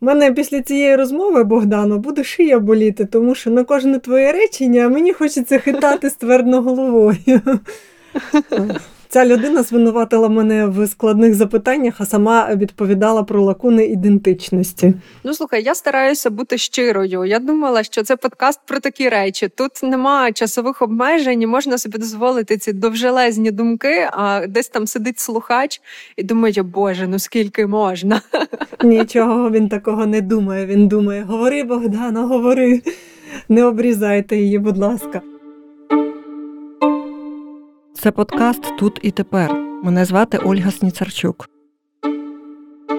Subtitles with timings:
[0.00, 5.12] Мене після цієї розмови, Богдану, буде шия боліти, тому що на кожне твоє речення мені
[5.12, 7.40] хочеться хитати ствердно головою.
[9.08, 14.94] Ця людина звинуватила мене в складних запитаннях, а сама відповідала про лакуни ідентичності.
[15.24, 17.24] Ну слухай, я стараюся бути щирою.
[17.24, 19.48] Я думала, що це подкаст про такі речі.
[19.48, 25.80] Тут немає часових обмежень, можна собі дозволити ці довжелезні думки, а десь там сидить слухач
[26.16, 28.20] і думає, Боже, ну скільки можна?
[28.84, 30.66] Нічого він такого не думає.
[30.66, 32.82] Він думає: говори, Богдана, говори,
[33.48, 35.20] не обрізайте її, будь ласка.
[38.06, 39.54] Це подкаст Тут і тепер.
[39.82, 41.50] Мене звати Ольга Сніцарчук.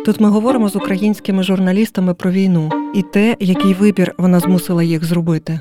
[0.06, 5.06] Тут ми говоримо з українськими журналістами про війну і те, який вибір вона змусила їх
[5.06, 5.60] зробити.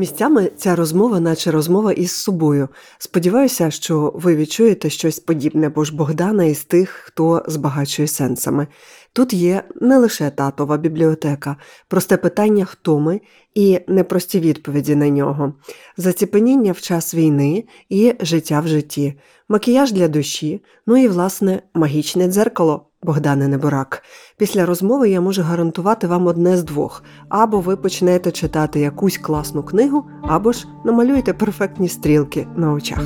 [0.00, 2.68] Місцями ця розмова, наче розмова із собою.
[2.98, 8.66] Сподіваюся, що ви відчуєте щось подібне, бо ж Богдана із тих, хто збагачує сенсами.
[9.12, 11.56] Тут є не лише татова бібліотека,
[11.88, 13.20] просте питання, хто ми,
[13.54, 15.54] і непрості відповіді на нього,
[15.96, 19.14] заціпеніння в час війни і життя в житті,
[19.48, 22.89] макіяж для душі, ну і, власне, магічне дзеркало.
[23.02, 24.02] Богдане Неборак.
[24.36, 29.62] Після розмови я можу гарантувати вам одне з двох: або ви почнете читати якусь класну
[29.62, 33.02] книгу, або ж намалюєте перфектні стрілки на очах.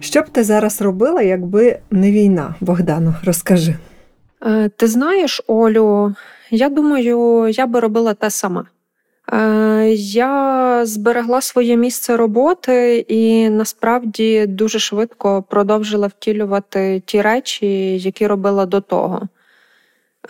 [0.00, 3.14] Що б ти зараз робила, якби не війна, Богдану?
[3.24, 3.76] Розкажи.
[4.42, 6.14] Е, ти знаєш, Олю,
[6.50, 8.64] я думаю, я би робила те саме.
[9.32, 18.26] Е, я зберегла своє місце роботи і насправді дуже швидко продовжила втілювати ті речі, які
[18.26, 19.28] робила до того.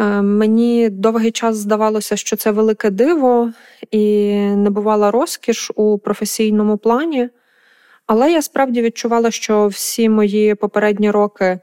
[0.00, 3.52] Е, мені довгий час здавалося, що це велике диво
[3.90, 7.28] і не бувала розкіш у професійному плані,
[8.06, 11.58] але я справді відчувала, що всі мої попередні роки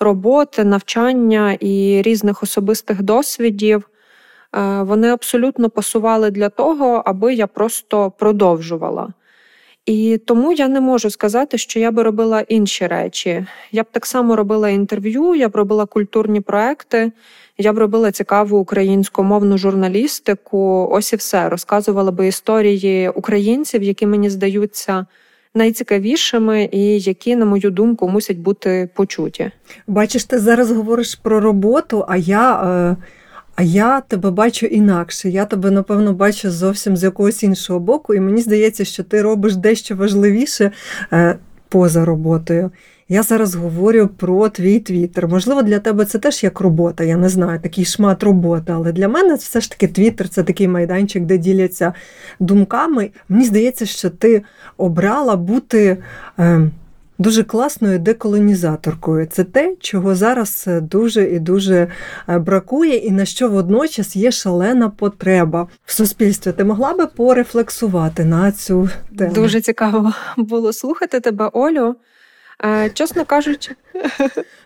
[0.00, 3.88] роботи, навчання і різних особистих досвідів.
[4.54, 9.08] Е, вони абсолютно пасували для того, аби я просто продовжувала.
[9.86, 13.46] І тому я не можу сказати, що я би робила інші речі.
[13.72, 17.12] Я б так само робила інтерв'ю, я б робила культурні проекти,
[17.58, 20.88] я б робила цікаву українськомовну журналістику.
[20.92, 25.06] Ось і все розказувала би історії українців, які мені здаються
[25.54, 29.50] найцікавішими і які, на мою думку, мусять бути почуті.
[29.86, 32.62] Бачиш, ти зараз говориш про роботу, а я.
[32.62, 32.96] Е...
[33.56, 35.28] А я тебе бачу інакше.
[35.28, 39.56] Я тебе, напевно, бачу зовсім з якогось іншого боку, і мені здається, що ти робиш
[39.56, 40.70] дещо важливіше
[41.12, 41.38] е,
[41.68, 42.70] поза роботою.
[43.08, 45.28] Я зараз говорю про твій твіттер.
[45.28, 48.72] Можливо, для тебе це теж як робота, я не знаю, такий шмат роботи.
[48.72, 51.92] Але для мене все ж таки твіттер це такий майданчик, де діляться
[52.40, 53.10] думками.
[53.28, 54.42] Мені здається, що ти
[54.76, 55.96] обрала бути.
[56.38, 56.70] Е,
[57.18, 59.26] дуже класною деколонізаторкою.
[59.26, 61.88] Це те, чого зараз е, дуже і дуже
[62.28, 66.52] е, бракує, і на що водночас є шалена потреба в суспільстві.
[66.52, 68.88] Ти могла би порефлексувати на цю
[69.18, 69.34] тему?
[69.34, 71.96] Дуже цікаво було слухати тебе, Олю.
[72.64, 73.70] Е, чесно кажучи,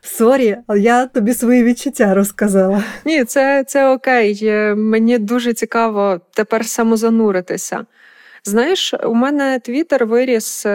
[0.00, 2.84] сорі, я тобі свої відчуття розказала.
[3.04, 4.50] Ні, це це окей.
[4.74, 7.86] Мені дуже цікаво тепер самозануритися.
[8.44, 10.66] Знаєш, у мене твіттер виріс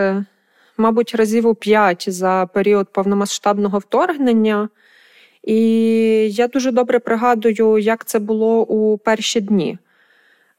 [0.78, 4.70] мабуть, разів у п'ять за період повномасштабного вторгнення.
[5.44, 5.60] І
[6.32, 9.78] я дуже добре пригадую, як це було у перші дні.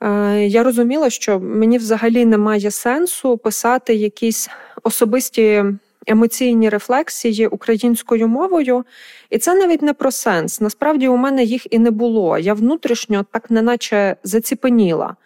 [0.01, 4.51] Е, я розуміла, що мені взагалі немає сенсу писати якісь
[4.83, 5.65] особисті
[6.07, 8.85] емоційні рефлексії українською мовою,
[9.31, 10.61] і це навіть не про сенс.
[10.61, 12.39] Насправді у мене їх і не було.
[12.39, 15.17] Я внутрішньо так неначе заціпеніла.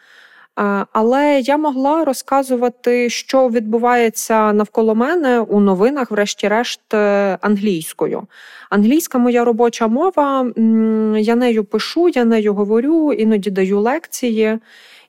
[0.93, 8.23] Але я могла розказувати, що відбувається навколо мене у новинах, врешті-решт, е, англійською.
[8.71, 10.53] Англійська моя робоча мова,
[11.19, 14.59] я нею пишу, я нею говорю, іноді даю лекції.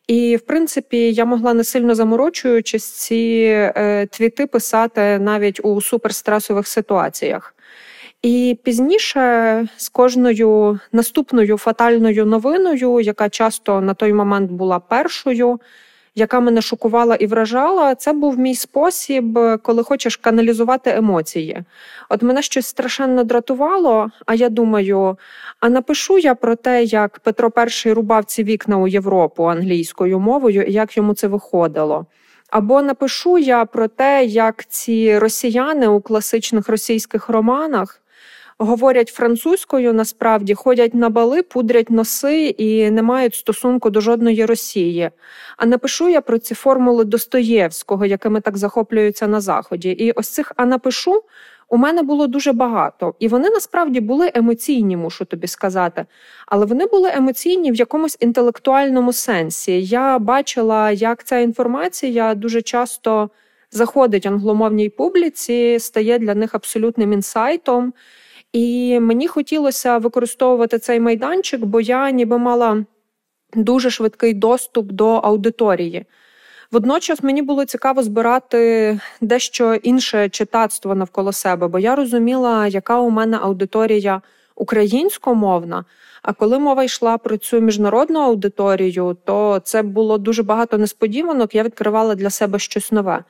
[0.08, 3.46] І, в принципі, я могла не сильно заморочуючись ці
[3.76, 7.56] е, твіти писати навіть у суперстресових ситуаціях.
[8.22, 15.60] І пізніше з кожною наступною фатальною новиною, яка часто на той момент була першою,
[16.16, 21.64] яка мене шокувала і вражала, це був мій спосіб, коли хочеш каналізувати емоції.
[22.10, 25.18] От мене щось страшенно дратувало, а я думаю:
[25.60, 27.52] а напишу я про те, як Петро
[27.86, 32.06] І рубав ці вікна у Європу англійською мовою і як йому це виходило.
[32.50, 38.02] Або напишу я про те, як ці росіяни у класичних російських романах
[38.60, 45.10] говорять французькою, насправді ходять на бали, пудрять носи і не мають стосунку до жодної Росії.
[45.58, 49.90] А напишу я про ці формули Достоєвського, якими так захоплюються на заході.
[49.90, 51.24] І ось цих а напишу
[51.70, 56.06] у мене було дуже багато, і вони насправді були емоційні, мушу тобі сказати.
[56.46, 59.82] Але вони були емоційні в якомусь інтелектуальному сенсі.
[59.82, 63.30] Я бачила, як ця інформація дуже часто
[63.72, 67.94] заходить англомовній публіці, стає для них абсолютним інсайтом.
[68.54, 72.86] І мені хотілося використовувати цей майданчик, бо я ніби мала
[73.54, 76.06] дуже швидкий доступ до аудиторії.
[76.72, 83.10] Водночас мені було цікаво збирати дещо інше читацтво навколо себе, бо я розуміла, яка у
[83.10, 84.22] мене аудиторія
[84.56, 85.86] українськомовна.
[86.22, 91.56] А коли мова йшла про цю міжнародну аудиторію, то це було дуже багато несподіванок.
[91.56, 93.24] Я відкривала для себе щось нове.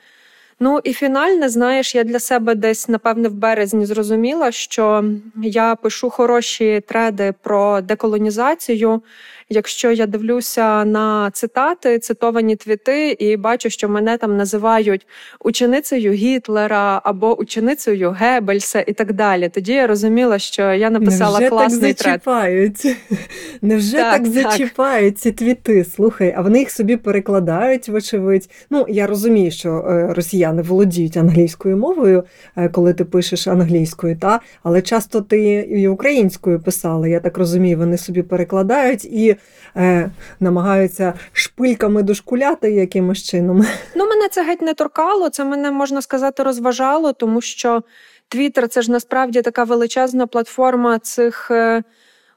[0.62, 5.04] Ну і фінальне, знаєш, я для себе десь, напевне, в березні зрозуміла, що
[5.42, 9.02] я пишу хороші треди про деколонізацію.
[9.52, 15.06] Якщо я дивлюся на цитати, цитовані твіти, і бачу, що мене там називають
[15.40, 21.50] ученицею Гітлера або ученицею Геббельса і так далі, тоді я розуміла, що я написала Невже
[21.50, 22.96] класний так зачіпають?
[23.62, 24.32] Невже Так, так, так.
[24.32, 25.84] зачіпають ці твіти?
[25.84, 28.50] Слухай, а вони їх собі перекладають, вочевидь.
[28.70, 32.24] Ну, я розумію, що е, росіяни володіють англійською мовою,
[32.56, 34.40] е, коли ти пишеш англійською, та?
[34.62, 37.08] але часто ти і українською писала.
[37.08, 39.36] Я так розумію, вони собі перекладають і
[39.76, 40.10] е,
[40.40, 43.66] намагаються шпильками дошкуляти якимось чином.
[43.94, 47.82] Ну, мене це геть не торкало, це мене можна сказати розважало, тому що
[48.28, 51.82] Твіттер це ж насправді така величезна платформа цих е,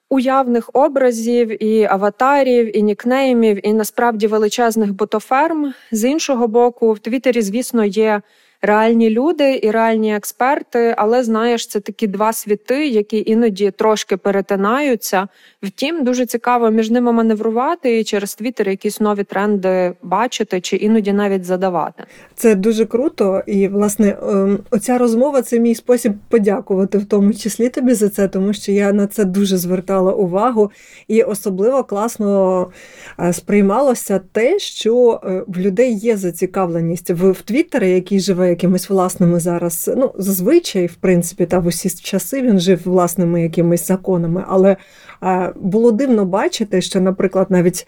[0.10, 5.74] уявних образів і аватарів, і нікнеймів, і насправді величезних ботоферм.
[5.92, 8.22] З іншого боку, в Твіттері, звісно, є.
[8.66, 15.28] Реальні люди і реальні експерти, але знаєш, це такі два світи, які іноді трошки перетинаються.
[15.64, 21.14] Втім, дуже цікаво між ними маневрувати і через Твіттер якісь нові тренди бачити чи іноді
[21.14, 22.04] навіть задавати.
[22.36, 27.70] Це дуже круто, і власне ем, оця розмова це мій спосіб подякувати, в тому числі
[27.70, 30.72] тобі за це, тому що я на це дуже звертала увагу,
[31.08, 32.68] і особливо класно
[33.20, 39.40] е, сприймалося те, що е, в людей є зацікавленість в, Твіттері, який живе якимись власними
[39.40, 39.92] зараз.
[39.98, 44.78] Ну зазвичай, в принципі, та в усі часи він жив власними якимись законами, але
[45.24, 47.88] е, було дивно бачити, що, наприклад, навіть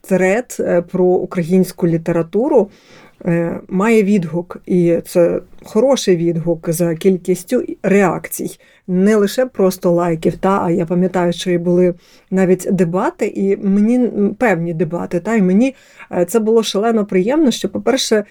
[0.00, 2.70] трет е, про українську літературу
[3.24, 10.36] е, має відгук, і це хороший відгук за кількістю реакцій, не лише просто лайків.
[10.36, 11.94] Та а я пам'ятаю, що і були
[12.30, 15.20] навіть дебати, і мені певні дебати.
[15.20, 15.74] Та і мені
[16.28, 17.50] це було шалено приємно.
[17.50, 18.24] Що, по-перше,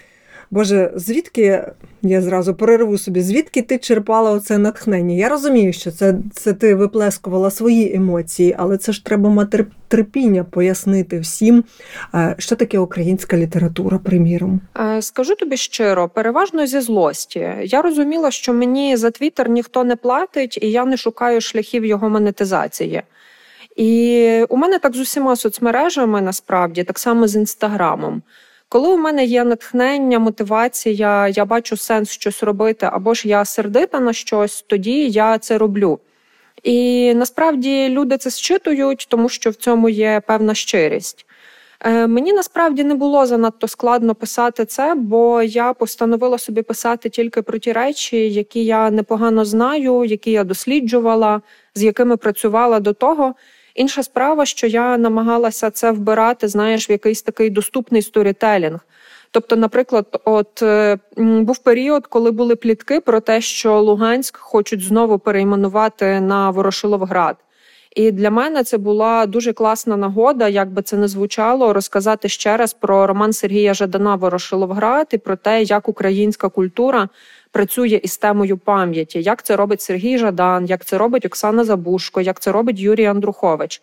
[0.51, 1.63] Боже, звідки
[2.01, 5.15] я зразу перерву собі, звідки ти черпала оце натхнення?
[5.15, 10.43] Я розумію, що це, це ти виплескувала свої емоції, але це ж треба мати терпіння
[10.43, 11.63] пояснити всім,
[12.15, 14.61] е, що таке українська література, приміром.
[14.79, 17.49] Е, Скажу тобі щиро, переважно зі злості.
[17.63, 22.09] Я розуміла, що мені за Твіттер ніхто не платить, і я не шукаю шляхів його
[22.09, 23.01] монетизації.
[23.75, 28.21] І у мене так з усіма соцмережами насправді, так само з інстаграмом.
[28.69, 33.99] Коли у мене є натхнення, мотивація, я бачу сенс щось робити, або ж я сердита
[33.99, 35.99] на щось, тоді я це роблю.
[36.63, 41.25] І насправді люди це зчитують, тому що в цьому є певна щирість.
[41.79, 47.41] Е, Мені насправді не було занадто складно писати це, бо я постановила собі писати тільки
[47.41, 51.41] про ті речі, які я непогано знаю, які я досліджувала,
[51.75, 53.35] з якими працювала до того.
[53.77, 58.79] Інша справа, що я намагалася це вбирати, знаєш, в якийсь такий доступний сторітелінг.
[59.31, 65.19] Тобто, наприклад, от е, був період, коли були плітки про те, що Луганськ хочуть знову
[65.19, 67.35] перейменувати на Ворошиловград.
[67.95, 72.57] І для мене це була дуже класна нагода, як би це не звучало, розказати ще
[72.57, 77.09] раз про роман Сергія Жадана Ворошиловград і про те, як українська культура
[77.57, 82.39] працює із темою пам'яті, як це робить Сергій Жадан, як це робить Оксана Забушко, як
[82.39, 83.81] це робить Юрій Андрухович.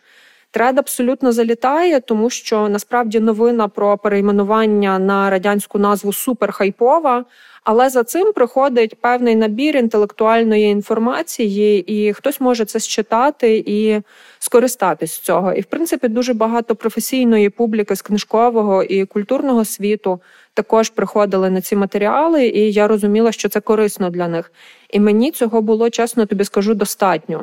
[0.50, 7.24] Тред абсолютно залітає, тому що насправді новина про перейменування на радянську назву суперхайпова.
[7.64, 14.00] Але за цим приходить певний набір інтелектуальної інформації, і хтось може це считати і
[14.38, 15.52] скористатись з цього.
[15.52, 20.20] І в принципі дуже багато професійної публіки з книжкового і культурного світу
[20.54, 24.52] також приходили на ці матеріали, і я розуміла, що це корисно для них.
[24.90, 27.42] І мені цього було чесно тобі скажу достатньо.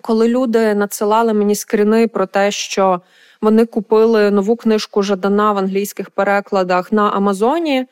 [0.00, 3.00] Коли люди надсилали мені скріни про те, що
[3.40, 7.86] вони купили нову книжку Жадана в англійських перекладах на Амазоні.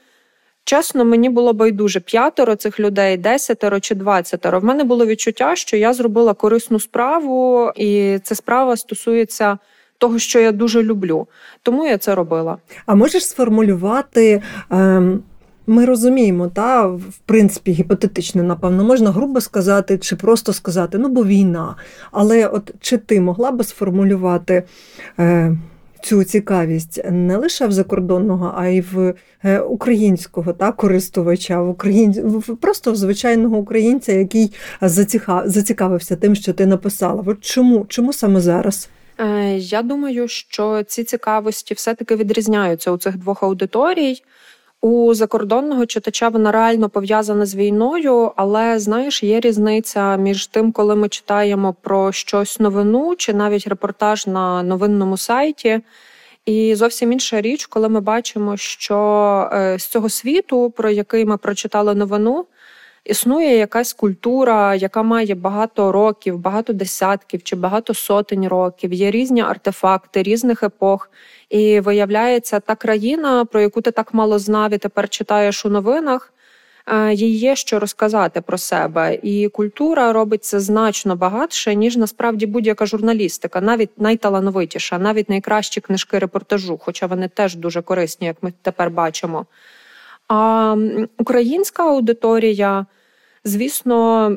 [0.64, 4.60] Чесно, мені було байдуже п'ятеро цих людей, десятеро чи двадцятеро.
[4.60, 9.58] В мене було відчуття, що я зробила корисну справу, і ця справа стосується
[9.98, 11.26] того, що я дуже люблю.
[11.62, 12.56] Тому я це робила.
[12.86, 14.42] А можеш сформулювати?
[14.70, 15.22] Ем...
[15.70, 21.24] Ми розуміємо, та в принципі гіпотетично, напевно, можна грубо сказати, чи просто сказати, ну бо
[21.24, 21.76] війна.
[22.12, 24.62] Але от чи ти могла би сформулювати
[25.18, 25.56] е,
[26.02, 29.14] цю цікавість не лише в закордонного, а й в
[29.44, 32.42] е, українського та, користувача, в україн...
[32.60, 34.52] просто в звичайного українця, який
[35.44, 37.22] зацікавився тим, що ти написала?
[37.26, 38.88] От чому, чому саме зараз?
[39.20, 44.22] Е, я думаю, що ці цікавості все-таки відрізняються у цих двох аудиторій.
[44.80, 50.96] У закордонного читача вона реально пов'язана з війною, але знаєш, є різниця між тим, коли
[50.96, 55.80] ми читаємо про щось новину чи навіть репортаж на новинному сайті.
[56.46, 61.36] І зовсім інша річ, коли ми бачимо, що е, з цього світу, про який ми
[61.36, 62.46] прочитали новину,
[63.08, 68.92] існує якась культура, яка має багато років, багато десятків чи багато сотень років.
[68.92, 71.10] Є різні артефакти різних епох.
[71.50, 76.32] І виявляється, та країна, про яку ти так мало знав і тепер читаєш у новинах.
[76.86, 82.46] Е, їй є що розказати про себе, і культура робить це значно багатше, ніж насправді
[82.46, 88.52] будь-яка журналістика, навіть найталановитіша, навіть найкращі книжки репортажу, хоча вони теж дуже корисні, як ми
[88.62, 89.46] тепер бачимо.
[90.28, 90.76] А
[91.18, 92.86] українська аудиторія
[93.48, 94.30] звісно,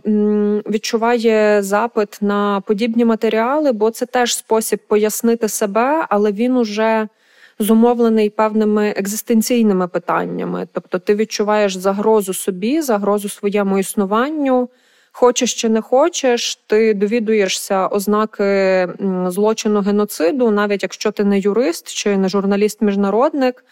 [0.70, 7.08] відчуває запит на подібні матеріали, бо це теж спосіб пояснити себе, але він уже
[7.60, 10.68] зумовлений певними екзистенційними питаннями.
[10.74, 14.70] Тобто, ти відчуваєш загрозу собі, загрозу своєму існуванню.
[15.12, 18.88] Хочеш чи не хочеш, ти довідуєшся ознаки
[19.28, 23.64] злочину геноциду, навіть якщо ти не юрист чи не журналіст-міжнародник.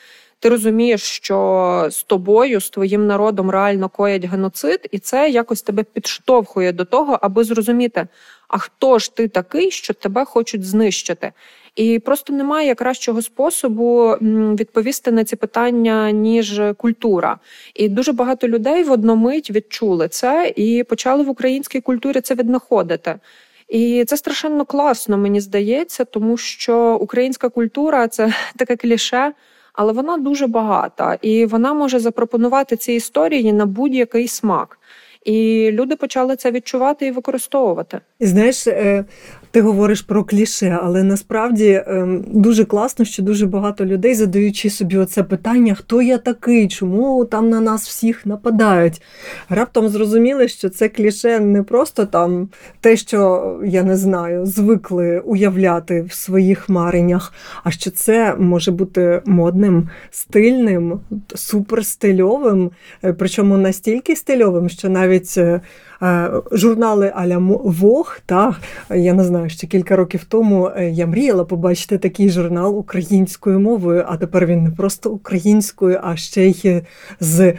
[0.41, 5.83] Ти розумієш, що з тобою, з твоїм народом реально коять геноцид, і це якось тебе
[5.83, 8.07] підштовхує до того, аби зрозуміти,
[8.47, 11.31] а хто ж ти такий, що тебе хочуть знищити.
[11.75, 14.15] І просто немає кращого способу
[14.59, 17.39] відповісти на ці питання, ніж культура.
[17.73, 23.19] І дуже багато людей в одномить відчули це і почали в українській культурі це віднаходити.
[23.67, 29.33] І це страшенно класно, мені здається, тому що українська культура це таке кліше
[29.79, 34.79] але вона дуже багата і вона може запропонувати ці історії на будь-який смак.
[35.25, 37.99] І люди почали це відчувати і використовувати.
[38.19, 39.05] Знаєш, е,
[39.51, 44.97] ти говориш про кліше, але насправді ем, дуже класно, що дуже багато людей задаючи собі
[44.97, 49.01] оце питання, хто я такий, чому там на нас всіх нападають.
[49.49, 52.49] Раптом зрозуміли, що це кліше не просто там
[52.81, 57.33] те, що я не знаю, звикли уявляти в своїх мареннях,
[57.63, 60.99] а що це може бути модним, стильним,
[61.35, 62.71] суперстильовим,
[63.03, 65.08] е, причому настільки стильовим, що навіть.
[65.37, 65.61] Е,
[66.01, 68.19] Е, журнали Аля Вог.
[68.25, 68.55] Та
[68.89, 74.05] я не знаю, ще кілька років тому е, я мріяла побачити такий журнал українською мовою,
[74.07, 76.81] а тепер він не просто українською, а ще й
[77.19, 77.53] з.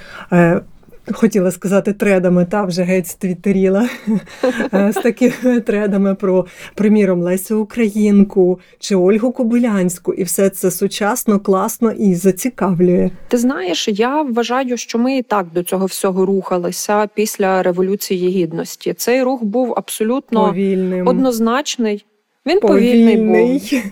[1.11, 3.88] Е, хотіла сказати тредами, та вже геть твіттеріла
[4.73, 11.93] з такими тредами про, приміром, Лесю Українку чи Ольгу Кобилянську, і все це сучасно, класно
[11.93, 13.11] і зацікавлює.
[13.29, 18.95] Ти знаєш, я вважаю, що ми і так до цього всього рухалися після революції гідності.
[18.95, 21.07] Цей рух був абсолютно повільним.
[21.07, 22.05] однозначний.
[22.47, 23.83] Він повільний, повільний був.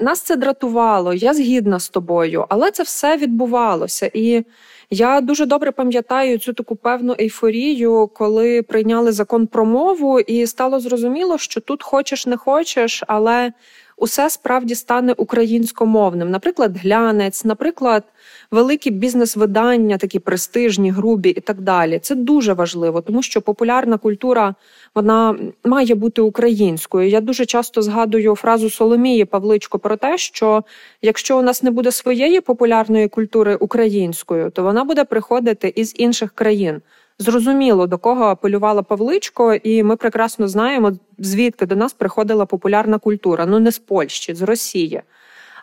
[0.00, 4.44] Нас це дратувало, я згідна з тобою, але це все відбувалося і.
[4.90, 10.80] Я дуже добре пам'ятаю цю таку певну ейфорію, коли прийняли закон про мову, і стало
[10.80, 13.52] зрозуміло, що тут хочеш не хочеш, але
[13.96, 16.30] усе справді стане українськомовним.
[16.30, 18.04] Наприклад, глянець, наприклад,
[18.50, 21.98] великі бізнес-видання, такі престижні, грубі і так далі.
[21.98, 24.54] Це дуже важливо, тому що популярна культура
[24.94, 27.08] вона має бути українською.
[27.08, 30.64] Я дуже часто згадую фразу Соломії Павличко про те, що
[31.02, 36.32] якщо у нас не буде своєї популярної культури українською, то вона буде приходити із інших
[36.32, 36.80] країн.
[37.18, 43.46] Зрозуміло, до кого апелювала Павличко, і ми прекрасно знаємо, звідки до нас приходила популярна культура.
[43.46, 45.02] Ну не з Польщі, з Росії.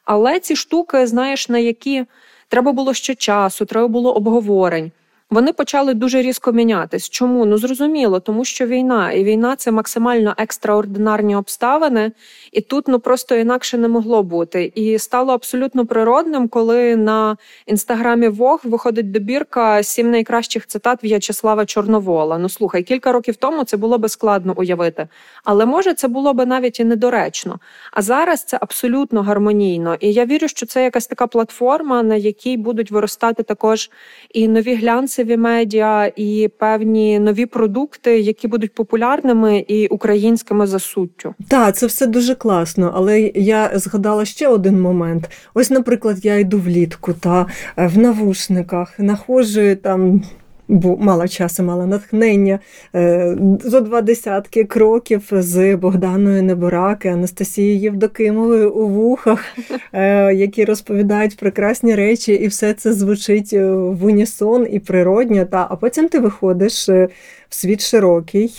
[0.05, 2.05] Але ці штуки, знаєш, на які
[2.47, 4.91] треба було ще часу, треба було обговорень.
[5.33, 7.09] Вони почали дуже різко мінятись.
[7.09, 7.45] Чому?
[7.45, 12.11] Ну зрозуміло, тому що війна, і війна це максимально екстраординарні обставини,
[12.51, 14.71] і тут ну просто інакше не могло бути.
[14.75, 22.37] І стало абсолютно природним, коли на інстаграмі Вог виходить добірка сім найкращих цитат В'ячеслава Чорновола.
[22.37, 25.07] Ну слухай, кілька років тому це було би складно уявити,
[25.43, 27.59] але може це було би навіть і недоречно.
[27.91, 29.95] А зараз це абсолютно гармонійно.
[29.99, 33.89] І я вірю, що це якась така платформа, на якій будуть виростати також
[34.33, 34.75] і нові
[35.23, 41.35] глянцеві медіа, і певні нові продукти, які будуть популярними і українськими за суттю.
[41.47, 45.29] Так, це все дуже класно, але я згадала ще один момент.
[45.53, 47.45] Ось, наприклад, я йду влітку та
[47.77, 50.21] е, в навушниках, находжу там.
[50.67, 52.59] Бо мала часу, мала натхнення
[52.95, 59.45] е, зо два десятки кроків з Богданою Небораки, Анастасією Євдокимовою у вухах,
[59.93, 65.45] е, які розповідають прекрасні речі, і все це звучить в унісон і природньо.
[65.45, 67.09] Та а потім ти виходиш в
[67.49, 68.53] світ широкий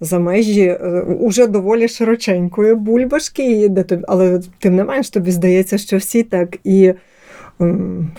[0.00, 0.76] за межі
[1.20, 6.56] уже доволі широченької бульбашки, де тобі, але тим не менш тобі здається, що всі так
[6.64, 6.92] і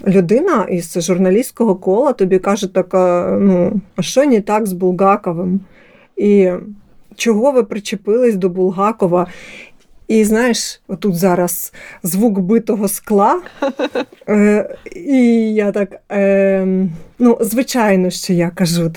[0.07, 2.87] людина із журналістського кола тобі каже, так,
[3.41, 5.59] ну, а що не так з Булгаковим?
[6.17, 6.51] І
[7.15, 9.27] чого ви причепились до Булгакова?
[10.11, 13.41] І знаєш, отут зараз звук битого скла.
[14.29, 16.67] Е, І я так, е,
[17.19, 18.91] ну, звичайно, що я кажу,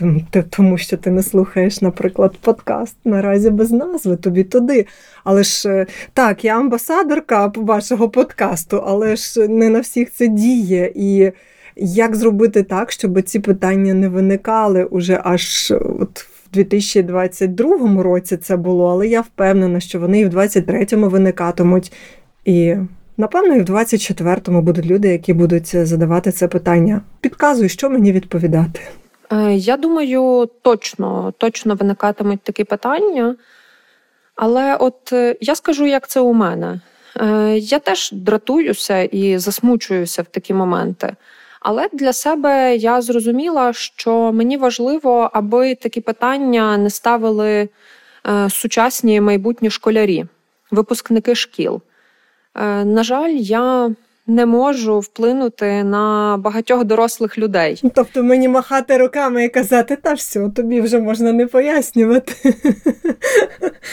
[0.51, 4.87] тому що ти не слухаєш, наприклад, подкаст наразі без назви, тобі туди.
[5.25, 10.93] Але ж е, так, я амбасадорка вашого подкасту, але ж не на всіх це діє.
[10.95, 11.33] І
[11.77, 18.91] як зробити так, щоб ці питання не виникали уже аж от 2022 році це було,
[18.91, 21.93] але я впевнена, що вони і в 2023 виникатимуть.
[22.45, 22.75] І,
[23.17, 27.01] напевно, і в 2024 будуть люди, які будуть задавати це питання.
[27.21, 28.81] Підказуй, що мені відповідати.
[29.33, 33.37] Е, я думаю, точно, точно виникатимуть такі питання.
[34.37, 36.81] Але от е, я скажу, як це у мене.
[37.17, 41.17] Е, я теж дратуюся і засмучуюся в такі моменти.
[41.65, 47.69] Але для себе я зрозуміла, що мені важливо, аби такі питання не ставили
[48.27, 50.27] е, сучасні майбутні школярі,
[50.71, 51.81] випускники шкіл.
[52.55, 53.91] Е, на жаль, я
[54.27, 57.83] не можу вплинути на багатьох дорослих людей.
[57.95, 62.55] Тобто мені махати руками і казати, та все, тобі вже можна не пояснювати.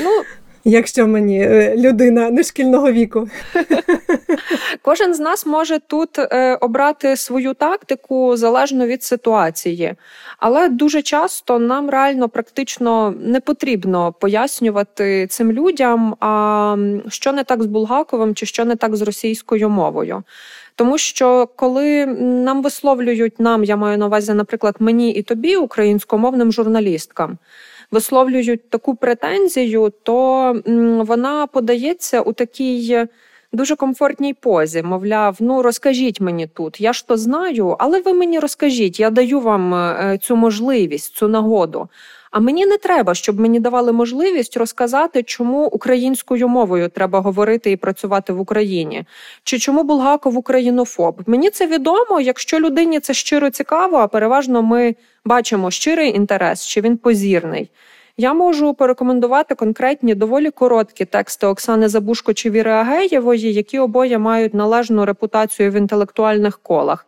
[0.04, 0.24] Ну,
[0.64, 3.30] якщо мені е, людина нешкільного віку.
[4.82, 9.94] Кожен з нас може тут е, обрати свою тактику залежно від ситуації,
[10.40, 16.76] але дуже часто нам реально практично не потрібно пояснювати цим людям, а
[17.08, 20.24] що не так з Булгаковим чи що не так з російською мовою.
[20.76, 26.52] Тому що коли нам висловлюють нам, я маю на увазі, наприклад, мені і тобі, українськомовним
[26.52, 27.38] журналісткам
[27.92, 30.56] висловлюють таку претензію, то
[31.08, 33.06] вона подається у такій.
[33.54, 38.40] Дуже комфортній позі, мовляв, ну розкажіть мені тут, я ж то знаю, але ви мені
[38.40, 41.90] розкажіть, я даю вам е, цю можливість, цю нагоду.
[42.32, 47.78] А мені не треба, щоб мені давали можливість розказати, чому українською мовою треба говорити і
[47.78, 49.06] працювати в Україні,
[49.44, 51.22] чи чому Булгаков українофоб.
[51.26, 56.82] Мені це відомо, якщо людині це щиро цікаво, а переважно ми бачимо щирий інтерес, чи
[56.82, 57.70] він позірний.
[58.18, 64.54] Я можу порекомендувати конкретні доволі короткі тексти Оксани Забушко чи Віри Агеєвої, які обоє мають
[64.54, 67.08] належну репутацію в інтелектуальних колах.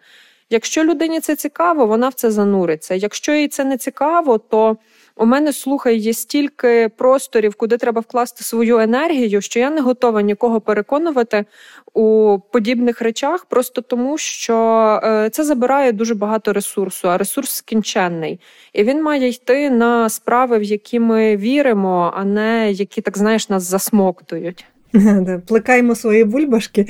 [0.49, 2.95] Якщо людині це цікаво, вона в це зануриться.
[2.95, 4.77] Якщо їй це не цікаво, то
[5.17, 10.21] у мене слухай, є стільки просторів, куди треба вкласти свою енергію, що я не готова
[10.21, 11.45] нікого переконувати
[11.93, 14.55] у подібних речах, просто тому що
[15.03, 18.39] е, це забирає дуже багато ресурсу, а ресурс скінченний.
[18.73, 23.49] І він має йти на справи, в які ми віримо, а не які так знаєш
[23.49, 24.65] нас засмоктують.
[25.47, 26.85] Плекаємо свої бульбашки.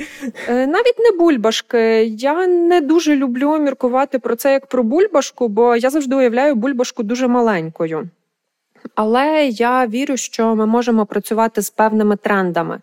[0.48, 2.04] Е, навіть не бульбашки.
[2.04, 7.02] Я не дуже люблю міркувати про це як про бульбашку, бо я завжди уявляю бульбашку
[7.02, 8.08] дуже маленькою.
[8.94, 12.80] Але я вірю, що ми можемо працювати з певними трендами.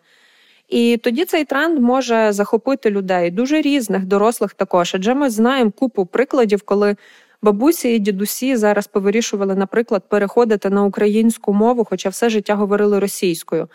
[0.70, 4.96] І тоді цей тренд може захопити людей, дуже різних, дорослих також.
[4.96, 6.96] Адже ми знаємо купу прикладів, коли
[7.42, 13.68] бабусі і дідусі зараз повирішували, наприклад, переходити на українську мову, хоча все життя говорили російською.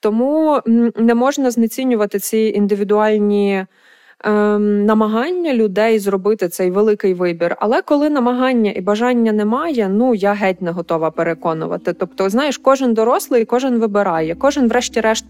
[0.00, 0.60] Тому
[0.96, 3.66] не можна знецінювати ці індивідуальні
[4.24, 7.56] ем, намагання людей зробити цей великий вибір.
[7.58, 11.92] Але коли намагання і бажання немає, ну я геть не готова переконувати.
[11.92, 15.24] Тобто, знаєш, кожен дорослий, кожен вибирає, кожен, врешті-решт,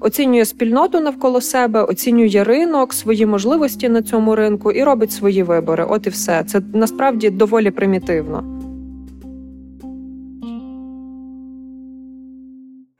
[0.00, 5.86] оцінює спільноту навколо себе, оцінює ринок, свої можливості на цьому ринку і робить свої вибори.
[5.88, 6.44] От і все.
[6.44, 8.55] Це насправді доволі примітивно.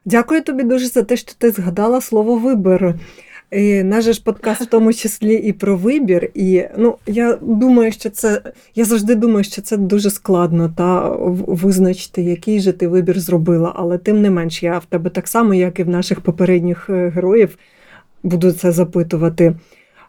[0.07, 2.95] Дякую тобі дуже за те, що ти згадала слово вибір.
[3.51, 6.31] І Наш ж подкаст в тому числі і про вибір.
[6.35, 8.43] І ну я думаю, що це
[8.75, 11.09] я завжди думаю, що це дуже складно та
[11.47, 13.73] визначити, який же ти вибір зробила.
[13.77, 17.09] Але тим не менш, я в тебе так само, як і в наших попередніх е,
[17.09, 17.59] героїв,
[18.23, 19.55] буду це запитувати.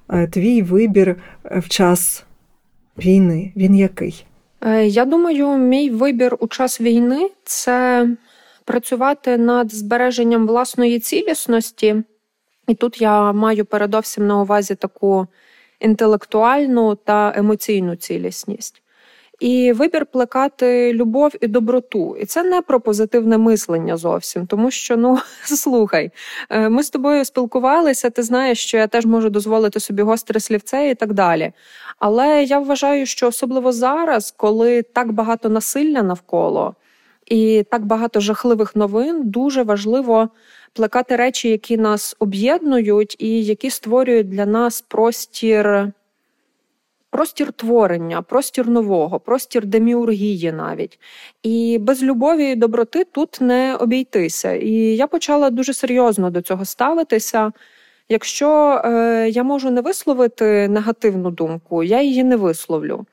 [0.09, 2.25] Е, твій вибір в час
[2.97, 4.25] війни він який?
[4.61, 8.07] Е, я думаю, мій вибір у час війни це
[8.67, 11.95] працювати над збереженням власної цілісності.
[12.67, 15.27] І тут я маю передовсім на увазі таку
[15.79, 18.81] інтелектуальну та емоційну цілісність.
[19.39, 22.17] І вибір плекати любов і доброту.
[22.19, 26.11] І це не про позитивне мислення зовсім, тому що ну слухай,
[26.49, 28.09] е, ми з тобою спілкувалися.
[28.09, 31.51] Ти знаєш, що я теж можу дозволити собі гостре слівце і так далі.
[31.99, 36.75] Але я вважаю, що особливо зараз, коли так багато насилля навколо
[37.29, 40.29] і так багато жахливих новин, дуже важливо
[40.73, 45.91] плекати речі, які нас об'єднують, і які створюють для нас простір.
[47.09, 50.99] Простір творення, простір нового, простір деміургії навіть.
[51.43, 54.53] І без любові і доброти тут не обійтися.
[54.53, 57.51] І я почала дуже серйозно до цього ставитися.
[58.09, 63.05] Якщо е, я можу не висловити негативну думку, я її не висловлю.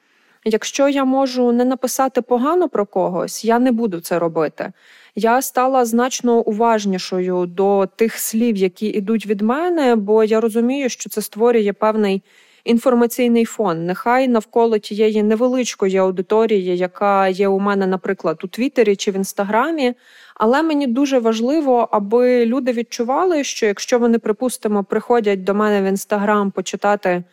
[0.44, 4.72] Якщо я можу не написати погано про когось, я не буду це робити
[5.14, 11.10] я стала значно уважнішою до тих слів, які йдуть від мене, бо я розумію, що
[11.10, 12.22] це створює певний
[12.64, 13.86] інформаційний фон.
[13.86, 19.94] Нехай навколо тієї невеличкої аудиторії, яка є у мене, наприклад, у Твіттері чи в Інстаграмі.
[20.34, 25.84] Але мені дуже важливо, аби люди відчували, що якщо вони, припустимо, приходять до мене в
[25.84, 27.24] інстаграм почитати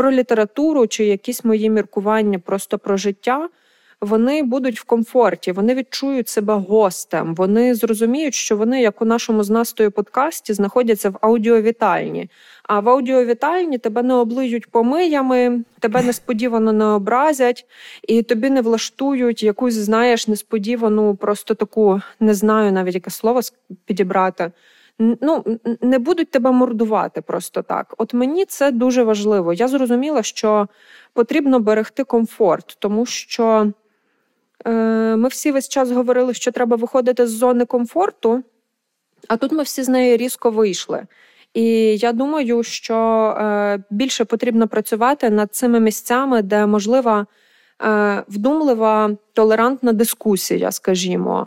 [0.00, 3.48] про літературу чи якісь мої міркування просто про життя
[4.00, 9.44] вони будуть в комфорті, вони відчують себе гостем, вони зрозуміють, що вони, як у нашому
[9.44, 12.30] з Настою подкасті, знаходяться в аудіовітальні.
[12.62, 17.66] А в аудіовітальні тебе не облиють помиями, тебе несподівано не образять,
[18.08, 23.40] і тобі не влаштують якусь, знаєш, несподівану, просто таку не знаю навіть яке слово
[23.84, 24.50] підібрати.
[25.00, 25.44] Ну,
[25.80, 27.94] не будуть тебе мордувати просто так.
[27.98, 29.52] От мені це дуже важливо.
[29.52, 30.68] Я зрозуміла, що
[31.12, 33.72] потрібно берегти комфорт, тому що
[34.66, 38.42] Е, ми всі весь час говорили, що треба виходити з зони комфорту,
[39.28, 41.06] а тут ми всі з неї різко вийшли.
[41.54, 41.64] І
[41.96, 42.96] я думаю, що
[43.38, 47.26] е, більше потрібно працювати над цими місцями, де можлива
[47.82, 51.46] е, вдумлива толерантна дискусія, скажімо,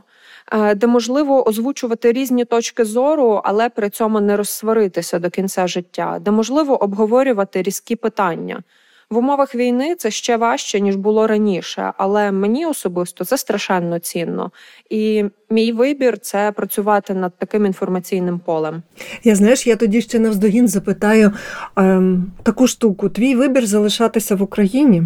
[0.76, 6.32] де можливо озвучувати різні точки зору, але при цьому не розсваритися до кінця життя, де
[6.32, 8.63] можливо обговорювати різкі питання.
[9.10, 14.52] В умовах війни це ще важче ніж було раніше, але мені особисто це страшенно цінно.
[14.89, 18.82] І мій вибір це працювати над таким інформаційним полем.
[19.24, 21.32] Я знаєш, я тоді ще навздогін запитаю
[21.76, 25.04] ем, таку штуку: твій вибір залишатися в Україні.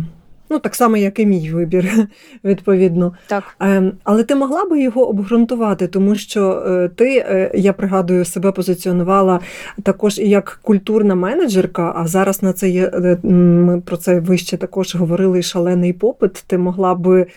[0.50, 2.08] Ну, так само, як і мій вибір,
[2.44, 3.14] відповідно.
[3.28, 3.44] Так.
[3.60, 8.52] Ем, але ти могла би його обґрунтувати, тому що е, ти, е, я пригадую, себе
[8.52, 9.40] позиціонувала
[9.84, 14.58] також і як культурна менеджерка, а зараз на це є е, ми про це вище
[14.58, 16.44] також говорили шалений попит.
[16.48, 17.28] Ти могла би.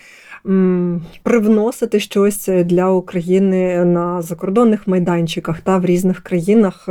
[1.23, 6.89] Привносити щось для України на закордонних майданчиках та в різних країнах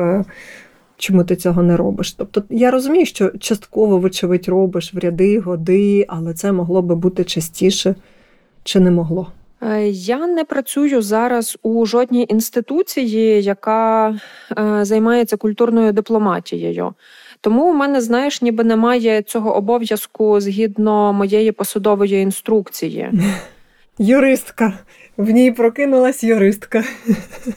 [1.00, 2.12] чому ти цього не робиш.
[2.12, 7.24] Тобто я розумію, що частково, вочевидь, робиш в ряди, годи, але це могло би бути
[7.24, 7.94] частіше
[8.64, 9.26] чи не могло.
[9.62, 14.08] Е, я не працюю зараз у жодній інституції, яка
[14.58, 16.94] е, займається культурною дипломатією.
[17.40, 23.10] Тому у мене, знаєш, ніби немає цього обов'язку згідно моєї посадової інструкції.
[23.98, 24.72] Юристка.
[25.20, 26.84] В ній прокинулась юристка.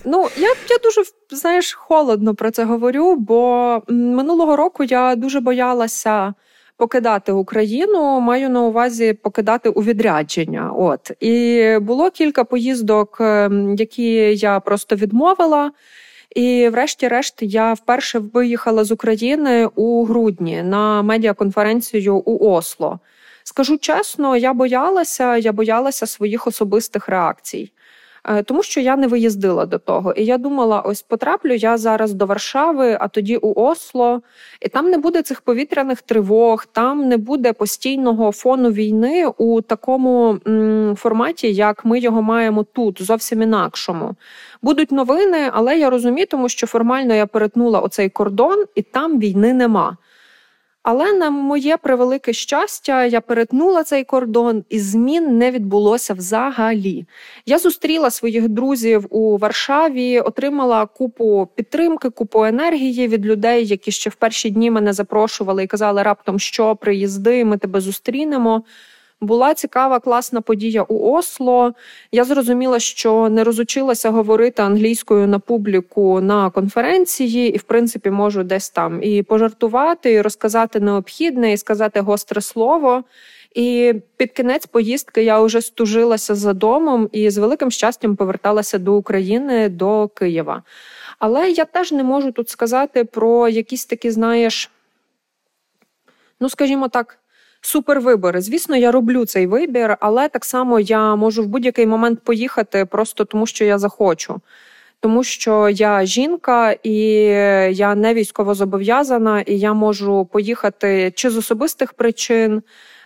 [0.05, 6.33] Ну, я я дуже знаєш, холодно про це говорю, бо минулого року я дуже боялася
[6.77, 8.19] покидати Україну.
[8.19, 10.71] Маю на увазі покидати у відрядження.
[10.77, 15.71] От і було кілька поїздок, ем, які я просто відмовила.
[16.35, 22.99] І, врешті-решт, я вперше виїхала з України у грудні на медіаконференцію у Осло.
[23.43, 27.71] Скажу чесно, я боялася, я боялася своїх особистих реакцій.
[28.29, 30.11] Е, тому що я не виїздила до того.
[30.13, 34.21] І я думала: ось потраплю я зараз до Варшави, а тоді у Осло,
[34.61, 40.39] і там не буде цих повітряних тривог, там не буде постійного фону війни у такому
[40.47, 44.15] м, форматі, як ми його маємо тут, зовсім інакшому.
[44.61, 49.53] Будуть новини, але я розумію, тому що формально я перетнула оцей кордон, і там війни
[49.53, 49.97] нема.
[50.83, 57.05] Але на моє превелике щастя, я перетнула цей кордон, і змін не відбулося взагалі.
[57.45, 64.09] Я зустріла своїх друзів у Варшаві, отримала купу підтримки, купу енергії від людей, які ще
[64.09, 68.63] в перші дні мене запрошували і казали раптом, що приїзди, ми тебе зустрінемо.
[69.23, 71.73] Була цікава класна подія у Осло.
[72.11, 78.43] Я зрозуміла, що не розучилася говорити англійською на публіку на конференції, і, в принципі, можу
[78.43, 83.03] десь там і пожартувати, і розказати необхідне, і сказати гостре слово.
[83.55, 88.93] І під кінець поїздки я вже стужилася за домом і з великим щастям поверталася до
[88.93, 90.63] України, до Києва.
[91.19, 94.71] Але я теж не можу тут сказати про якісь такі, знаєш,
[96.39, 97.19] ну скажімо так
[97.65, 98.41] супервибори.
[98.41, 103.25] Звісно, я роблю цей вибір, але так само я можу в будь-який момент поїхати просто
[103.25, 104.41] тому, що я захочу.
[104.99, 106.95] Тому що я жінка і
[107.71, 112.63] я не військово зобов'язана, і я можу поїхати чи з особистих причин,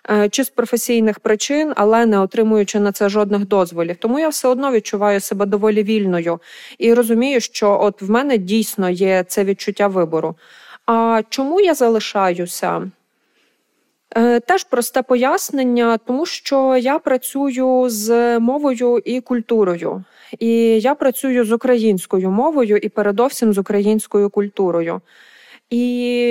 [0.10, 3.96] е, чи з професійних причин, але не отримуючи на це жодних дозволів.
[3.96, 6.40] Тому я все одно відчуваю себе доволі вільною
[6.78, 10.36] і розумію, що от в мене дійсно є це відчуття вибору.
[10.86, 12.92] А чому я залишаюся?
[14.16, 20.04] Е, теж просте пояснення, тому що я працюю з мовою і культурою,
[20.40, 25.02] і я працюю з українською мовою і передовсім з українською культурою.
[25.70, 25.80] І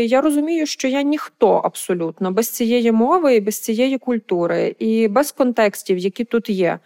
[0.08, 5.32] я розумію, що я ніхто абсолютно без цієї мови, і без цієї культури, і без
[5.32, 6.78] контекстів, які тут є.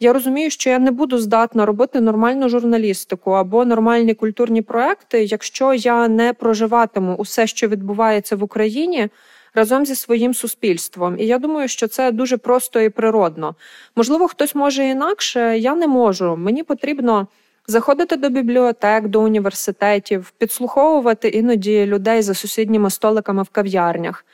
[0.00, 5.74] Я розумію, що я не буду здатна робити нормальну журналістику або нормальні культурні проекти, якщо
[5.74, 9.08] я не проживатиму усе, що відбувається в Україні
[9.54, 11.18] разом зі своїм суспільством.
[11.18, 13.54] І я думаю, що це дуже просто і природно.
[13.96, 16.36] Можливо, хтось може інакше, я не можу.
[16.36, 17.26] Мені потрібно.
[17.70, 24.24] Заходити до бібліотек, до університетів, підслуховувати іноді людей за сусідніми столиками в кав'ярнях,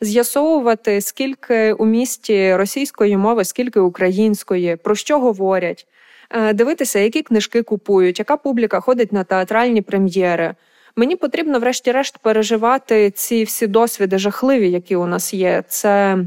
[0.00, 5.86] з'ясовувати, скільки у місті російської мови, скільки української, про що говорять,
[6.30, 10.54] е, дивитися, які книжки купують, яка публіка ходить на театральні прем'єри.
[10.96, 15.64] Мені потрібно, врешті-решт, переживати ці всі досвіди жахливі, які у нас є.
[15.68, 16.18] Це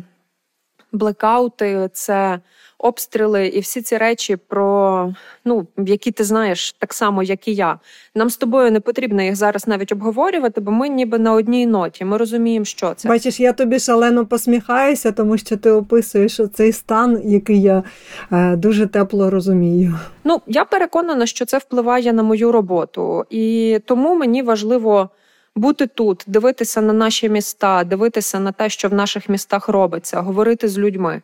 [0.92, 2.40] блекаути, це
[2.84, 5.14] обстріли і всі ці речі, про
[5.46, 7.80] ну які ти знаєш так само, як і я.
[8.16, 12.06] Нам з тобою не потрібно їх зараз навіть обговорювати, бо ми ніби на одній ноті.
[12.06, 13.10] Ми розуміємо, що це.
[13.10, 17.84] Бачиш, я тобі шалено посміхаюся, тому що ти описуєш цей стан, який я
[18.32, 20.00] е, дуже тепло розумію.
[20.24, 25.10] Ну я переконана, що це впливає на мою роботу, і тому мені важливо.
[25.56, 30.68] Бути тут, дивитися на наші міста, дивитися на те, що в наших містах робиться, говорити
[30.70, 31.22] з людьми.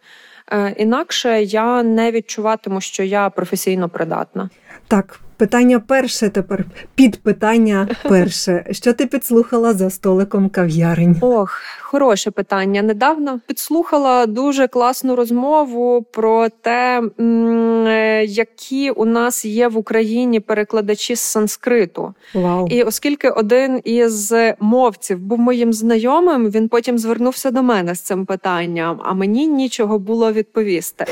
[0.52, 4.50] Е, інакше я не відчуватиму, що я професійно придатна.
[4.90, 8.66] Так, питання перше тепер підпитання перше.
[8.72, 11.16] Що ти підслухала за столиком кав'ярень?
[11.22, 12.82] Ох, хороше питання.
[12.82, 21.16] Недавно підслухала дуже класну розмову про те, е, які у нас є в Україні перекладачі
[21.16, 22.14] з санскриту.
[22.34, 22.68] Вау.
[22.68, 28.26] І оскільки один із мовців був моїм знайомим, він потім звернувся до мене з цим
[28.26, 31.06] питанням, а мені нічого було відповісти.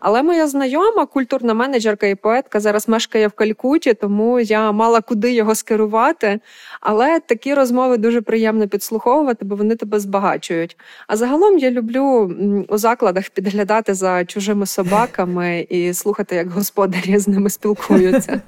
[0.00, 5.32] Але моя знайома, культурна менеджерка і поетка, зараз мешкає в Калькуті, тому я мала куди
[5.32, 6.40] його скерувати.
[6.80, 10.76] Але такі розмови дуже приємно підслуховувати, бо вони тебе збагачують.
[11.06, 12.34] А загалом я люблю
[12.68, 18.40] у закладах підглядати за чужими собаками і слухати, як господарі з ними спілкуються.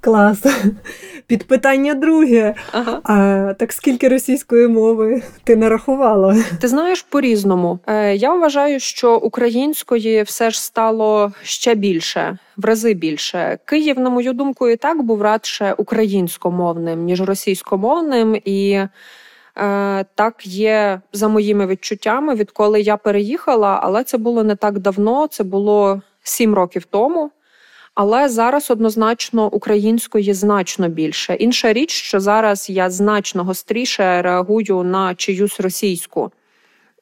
[0.00, 0.46] Клас.
[1.28, 2.54] Підпитання друге.
[2.72, 3.00] Ага.
[3.04, 6.36] А так скільки російської мови ти нарахувала?
[6.60, 7.78] Ти знаєш по-різному.
[7.86, 13.58] Е, Я вважаю, що української все ж стало ще більше, в рази більше.
[13.64, 18.40] Київ, на мою думку, і так був радше українськомовним, ніж російськомовним.
[18.44, 18.88] І е,
[20.14, 25.44] так є за моїми відчуттями, відколи я переїхала, але це було не так давно, це
[25.44, 27.30] було сім років тому.
[28.00, 31.34] Але зараз однозначно української значно більше.
[31.34, 36.32] Інша річ, що зараз я значно гостріше реагую на чиюсь російську.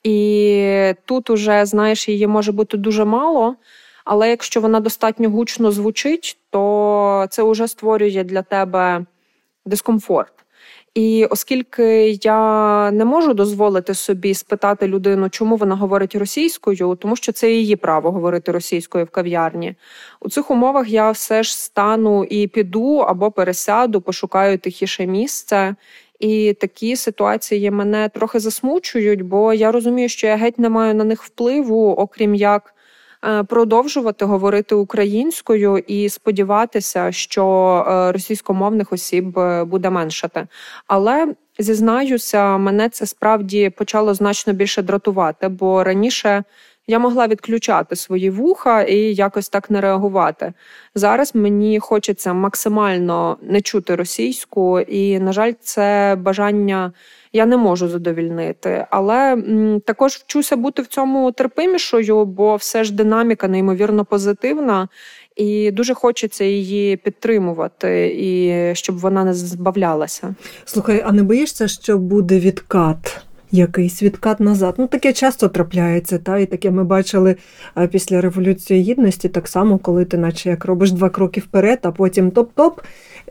[0.03, 3.57] І тут уже, знаєш, її може бути дуже мало,
[4.05, 9.05] але якщо вона достатньо гучно звучить, то це вже створює для тебе
[9.67, 10.36] дискомфорт.
[10.97, 17.33] І оскільки я не можу дозволити собі спитати людину, чому вона говорить російською, тому що
[17.33, 19.75] це її право говорити російською в кав'ярні.
[20.21, 25.75] У цих умовах я все ж стану і піду або пересяду, пошукаю тихіше місце.
[26.19, 31.05] І такі ситуації мене трохи засмучують, бо я розумію, що я геть не маю на
[31.05, 32.75] них впливу, окрім як
[33.47, 37.47] продовжувати говорити українською і сподіватися, що
[37.89, 40.47] е, російськомовних осіб е, буде меншати.
[40.87, 46.45] Але зізнаюся, мене це справді почало значно більше дратувати, бо раніше.
[46.89, 50.53] Я могла відключати свої вуха і якось так не реагувати.
[50.95, 56.93] Зараз мені хочеться максимально не чути російську, і, на жаль, це бажання
[57.37, 58.87] я не можу задовільнити.
[58.91, 59.43] Але
[59.85, 64.89] також вчуся бути в цьому терпимішою, бо все ж динаміка неймовірно позитивна,
[65.37, 70.35] і дуже хочеться її підтримувати, і щоб вона не збавлялася.
[70.65, 73.23] Слухай, а не боїшся, що буде відкат?
[73.51, 74.75] Якийсь відкат назад.
[74.79, 77.37] Ну, таке часто трапляється, та і таке ми бачили
[77.91, 82.31] після Революції Гідності, так само, коли ти, наче як робиш два кроки вперед, а потім
[82.31, 82.73] топ-топ,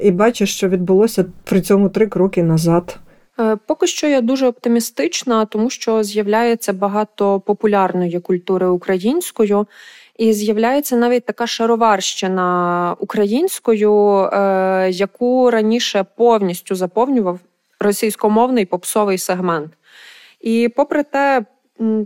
[0.01, 2.99] і бачиш, що відбулося при цьому три кроки назад.
[3.39, 9.67] Е, поки що я дуже оптимістична, тому що з'являється багато популярної культури українською,
[10.17, 17.39] і з'являється навіть така шароварщина українською, е, яку раніше повністю заповнював
[17.79, 19.71] російськомовний попсовий сегмент.
[20.41, 21.45] І попри те,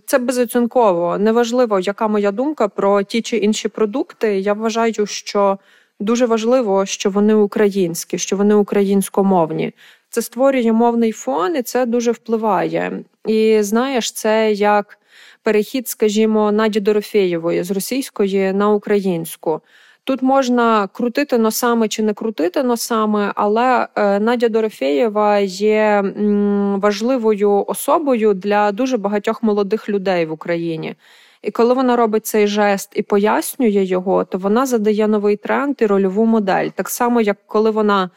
[0.05, 4.39] це безоцінково неважливо, яка моя думка про ті чи інші продукти.
[4.39, 5.57] Я вважаю, що
[5.99, 9.73] дуже важливо, що вони українські, що вони українськомовні.
[10.09, 13.03] Це створює мовний фон, і це дуже впливає.
[13.27, 14.97] І знаєш, це як
[15.43, 19.61] перехід, скажімо, Наді Дорофєєвої з російської на українську.
[20.03, 26.03] Тут можна крутити носами чи не крутити носами, але е, Надя Дорофєєва є
[26.75, 30.95] важливою особою для дуже багатьох молодих людей в Україні.
[31.41, 35.85] І коли вона робить цей жест і пояснює його, то вона задає новий тренд і
[35.85, 36.69] рольову модель.
[36.75, 38.09] Так само, як коли вона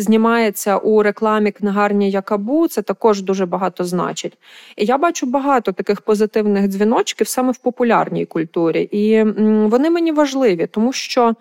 [0.00, 4.38] знімається у рекламі книгарні Якабу, це також дуже багато значить.
[4.76, 9.22] І я бачу багато таких позитивних дзвіночків саме в популярній культурі, і
[9.68, 11.34] вони мені важливі, тому що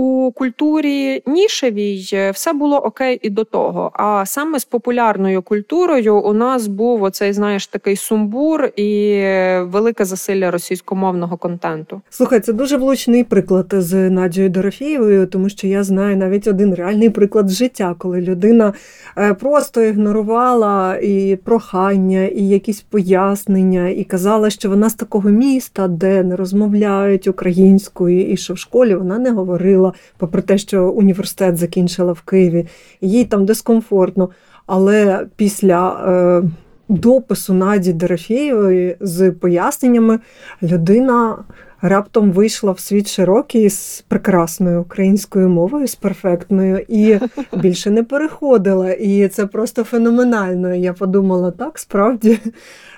[0.00, 3.90] у культурі нішевій е, все було окей і до того.
[3.94, 9.22] А саме з популярною культурою у нас був оцей, знаєш, такий сумбур і
[9.62, 12.00] велике засилля російськомовного контенту.
[12.10, 17.10] Слухай, це дуже влучний приклад з Надією Дорофієвою, тому що я знаю навіть один реальний
[17.10, 18.72] приклад життя, коли людина
[19.18, 25.88] е, просто ігнорувала і прохання, і якісь пояснення, і казала, що вона з такого міста,
[25.88, 31.56] де не розмовляють українською, і що в школі вона не говорила попри те, що університет
[31.56, 32.66] закінчила в Києві,
[33.00, 34.30] їй там дискомфортно.
[34.66, 36.48] Але після е,
[36.88, 40.18] допису Наді Дорофєєвої з поясненнями
[40.62, 41.44] людина
[41.82, 47.18] раптом вийшла в світ широкий з прекрасною українською мовою, з перфектною, і
[47.52, 48.92] більше не переходила.
[48.92, 50.74] І це просто феноменально.
[50.74, 52.38] Я подумала, так, справді.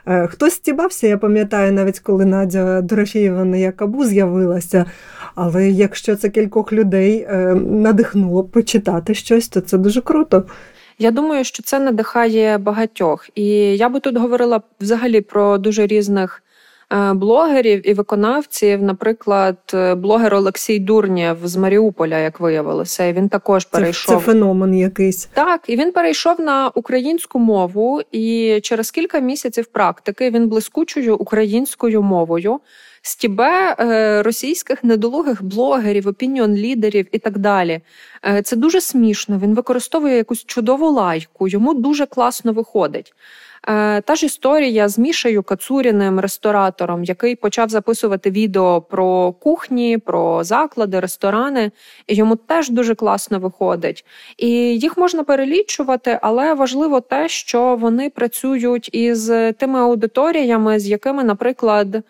[0.07, 4.85] Е, хтось стібався, я пам'ятаю, навіть коли Надя Дорофєєва на Якабу з'явилася.
[5.35, 10.45] Але якщо це кількох людей е, надихнуло почитати щось, то це дуже круто.
[10.99, 13.29] Я думаю, що це надихає багатьох.
[13.35, 16.43] І я би тут говорила взагалі про дуже різних
[16.93, 18.83] блогерів і виконавців.
[18.83, 24.75] Наприклад, е, блогер Олексій Дурнєв з Маріуполя, як виявилося, він також перейшов це, це феномен
[24.75, 25.25] якийсь.
[25.25, 32.03] Так, і він перейшов на українську мову, і через кілька місяців практики він блискучою українською
[32.03, 32.61] мовою.
[33.05, 37.81] Стібе е, російських недолугих блогерів, опініон лідерів і так далі.
[38.45, 39.39] Це дуже смішно.
[39.39, 43.15] Він використовує якусь чудову лайку, йому дуже класно виходить.
[43.69, 50.45] Е, та ж історія з Мішею Кацуріним, ресторатором, який почав записувати відео про кухні, про
[50.45, 51.71] заклади, ресторани.
[52.09, 54.05] Йому теж дуже класно виходить.
[54.37, 54.49] І
[54.79, 59.27] їх можна перелічувати, але важливо те, що вони працюють із
[59.59, 62.03] тими аудиторіями, з якими, наприклад.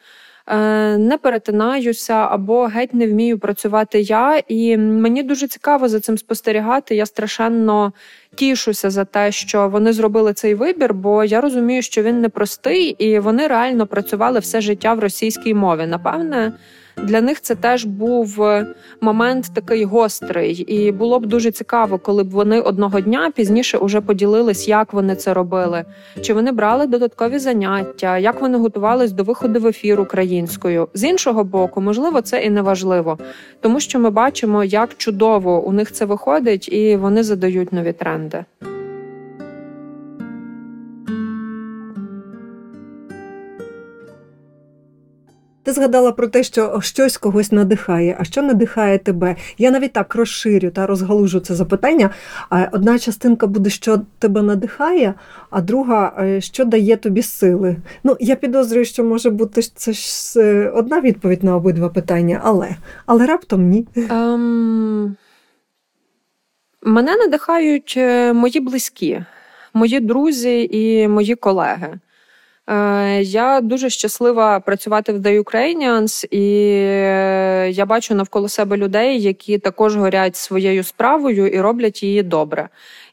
[0.46, 4.42] Е, не перетинаюся або геть не вмію працювати я.
[4.48, 6.94] І мені дуже цікаво за цим спостерігати.
[6.94, 7.92] Я страшенно
[8.34, 13.18] тішуся за те, що вони зробили цей вибір, бо я розумію, що він непростий, і
[13.18, 15.86] вони реально працювали все життя в російській мові.
[15.86, 16.52] Напевне.
[16.96, 18.66] Для них це теж був е,
[19.00, 24.00] момент такий гострий, і було б дуже цікаво, коли б вони одного дня пізніше уже
[24.00, 25.84] поділились, як вони це робили,
[26.22, 30.88] чи вони брали додаткові заняття, як вони готувались до виходу в ефір українською.
[30.94, 33.18] З іншого боку, можливо, це і не важливо,
[33.60, 38.44] тому що ми бачимо, як чудово у них це виходить, і вони задають нові тренди.
[45.64, 49.36] Ти згадала про те, що щось когось надихає, а що надихає тебе?
[49.58, 52.10] Я навіть так розширю та розгалужу це запитання.
[52.72, 55.14] Одна частинка буде, що тебе надихає,
[55.50, 57.76] а друга, е, що дає тобі сили.
[58.04, 62.76] Ну, я підозрюю, що може бути це ж е, одна відповідь на обидва питання, але
[63.06, 63.86] але раптом ні.
[64.10, 65.16] Ем...
[66.82, 69.24] Мене надихають е, мої близькі,
[69.74, 71.98] мої друзі і мої колеги.
[72.70, 79.22] Е, я дуже щаслива працювати в The Ukrainians, і е, я бачу навколо себе людей,
[79.22, 82.68] які також горять своєю справою і роблять її добре.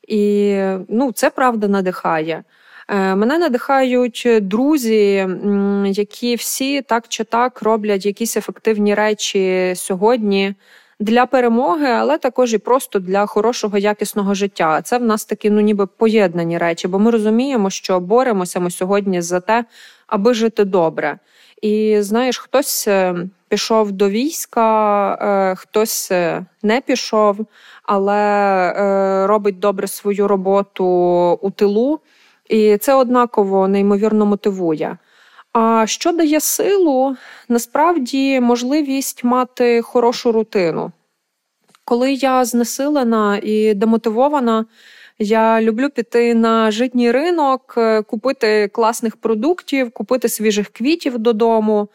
[0.08, 0.56] І
[0.90, 2.44] ну, це правда надихає.
[2.88, 5.28] Е, мене надихають друзі,
[5.86, 10.56] які всі так чи так роблять якісь ефективні речі сьогодні
[11.00, 14.82] для перемоги, але також і просто для хорошого якісного життя.
[14.82, 19.22] Це в нас такі, ну ніби поєднані речі, бо ми розуміємо, що боремося ми сьогодні
[19.22, 19.66] за те,
[20.08, 21.20] аби жити добре.
[21.62, 23.16] І знаєш, хтось е,
[23.48, 27.38] пішов до війська, е, хтось е, не пішов,
[27.84, 28.74] але
[29.28, 30.86] робить добре свою роботу
[31.42, 32.00] у тилу,
[32.50, 34.98] і це однаково неймовірно мотивує.
[35.62, 37.16] А що дає силу,
[37.50, 40.92] насправді можливість мати хорошу рутину.
[41.86, 44.66] Коли я знесилена і демотивована,
[45.20, 51.90] я люблю піти на житній ринок, е, купити класних продуктів, купити свіжих квітів додому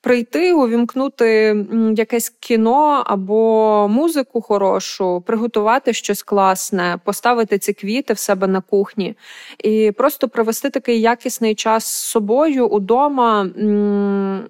[0.00, 1.56] прийти, увімкнути
[1.96, 9.16] якесь кіно або музику хорошу, приготувати щось класне, поставити ці квіти в себе на кухні
[9.58, 13.48] і просто провести такий якісний час з собою удома.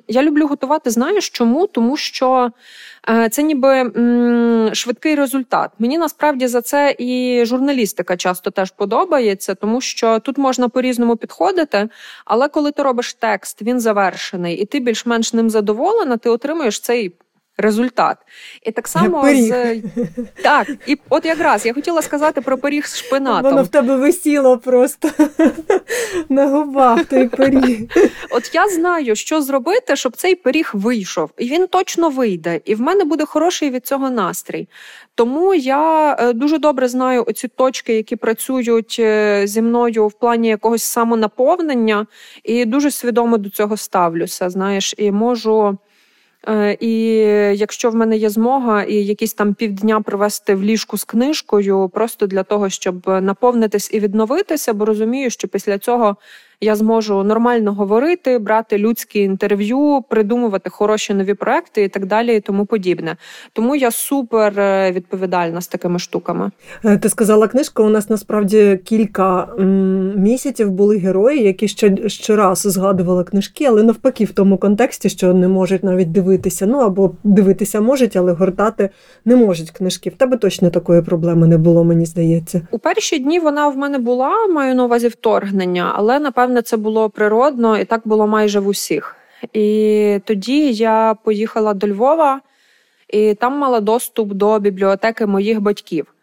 [0.09, 0.91] Я люблю готувати.
[0.91, 1.67] Знаєш чому?
[1.67, 2.51] Тому що.
[3.11, 3.93] Е, це ніби
[4.75, 5.71] швидкий результат.
[5.79, 11.89] Мені насправді за це і журналістика часто теж подобається, тому що тут можна по-різному підходити.
[12.25, 17.15] Але коли ти робиш текст, він завершений, і ти більш-менш ним задоволена, ти отримуєш цей
[17.57, 18.17] результат.
[18.63, 19.83] І так само з
[20.43, 23.51] так, і от якраз я хотіла сказати про пиріг з шпинатом.
[23.51, 25.11] Воно в тебе висіло просто
[26.29, 27.81] на губах той пиріг.
[28.31, 32.81] От я знаю, що зробити, щоб цей пиріг вийшов, і він точно вийде, і в
[32.81, 34.69] мене буде хороший від цього настрій.
[35.15, 40.49] Тому я е, дуже добре знаю оці точки, які працюють е, зі мною в плані
[40.49, 42.07] якогось самонаповнення,
[42.45, 44.51] і дуже свідомо до цього ставлюся.
[44.51, 45.79] Знаєш, і можу.
[46.49, 46.95] Е, і
[47.59, 52.27] якщо в мене є змога і якісь там півдня провести в ліжку з книжкою, просто
[52.27, 56.17] для того, щоб наповнитись і відновитися, бо розумію, що після цього
[56.61, 62.41] я зможу нормально говорити, брати людські інтерв'ю, придумувати хороші нові проекти і так далі, і
[62.41, 63.17] тому подібне.
[63.53, 66.51] Тому я супер е, відповідальна з такими штуками.
[66.85, 67.83] Е, ти сказала книжка.
[67.83, 69.49] У нас насправді кілька
[70.17, 75.49] місяців були герої, які ще щораз згадували книжки, але навпаки, в тому контексті, що не
[75.49, 76.67] можуть навіть дивитися.
[76.67, 78.91] Ну або дивитися можуть, але гортати
[79.25, 80.11] не можуть книжки.
[80.11, 82.61] В тебе точно такої проблеми не було, мені здається.
[82.71, 86.77] У перші дні вона в мене була, маю на увазі вторгнення, але напевно напевне, це
[86.77, 89.17] було природно, і так було майже в усіх.
[89.53, 92.41] І тоді я поїхала до Львова
[93.09, 96.15] і там мала доступ до бібліотеки моїх батьків.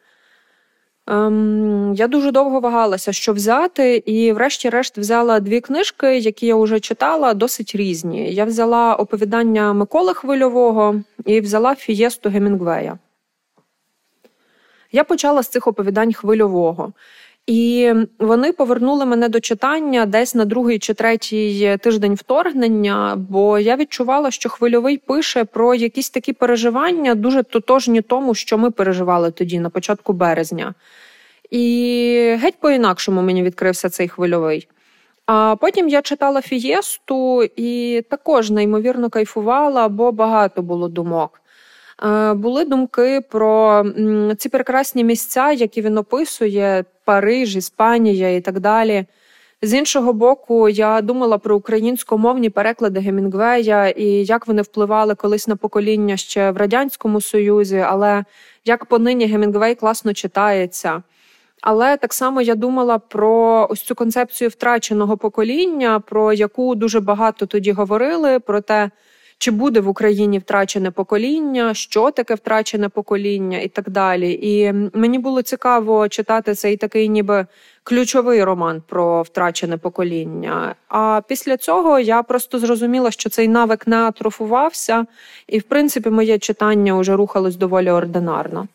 [1.08, 6.80] Ем, Я дуже довго вагалася, що взяти, і, врешті-решт, взяла дві книжки, які я вже
[6.80, 8.34] читала, досить різні.
[8.34, 13.00] Я взяла оповідання Миколи Хвильового і взяла Фієсту Гемінгвея.
[14.92, 16.94] Я почала з цих оповідань хвильового.
[17.48, 23.76] І вони повернули мене до читання десь на другий чи третій тиждень вторгнення, бо я
[23.76, 29.60] відчувала, що хвильовий пише про якісь такі переживання, дуже тотожні тому, що ми переживали тоді,
[29.60, 30.74] на початку березня.
[31.52, 34.68] І геть по-інакшому мені відкрився цей хвильовий.
[35.26, 41.42] А потім я читала фієсту і також неймовірно кайфувала, бо багато було думок.
[42.04, 43.84] Е, були думки про
[44.38, 49.06] ці прекрасні місця, які він описує: Париж, Іспанія і так далі.
[49.62, 55.56] З іншого боку, я думала про українськомовні переклади Гемінгвея і як вони впливали колись на
[55.56, 58.26] покоління ще в Радянському Союзі, але
[58.66, 61.04] як понині Гемінгвей класно читається.
[61.62, 67.46] Але так само я думала про ось цю концепцію втраченого покоління, про яку дуже багато
[67.46, 68.92] тоді говорили, про те,
[69.38, 74.40] чи буде в Україні втрачене покоління, що таке втрачене покоління, і так далі.
[74.42, 77.46] І мені було цікаво читати цей такий, ніби
[77.84, 80.76] ключовий роман про втрачене покоління.
[80.88, 85.06] А після цього я просто зрозуміла, що цей навик не атрофувався,
[85.48, 88.68] і в принципі моє читання вже рухалось доволі ординарно.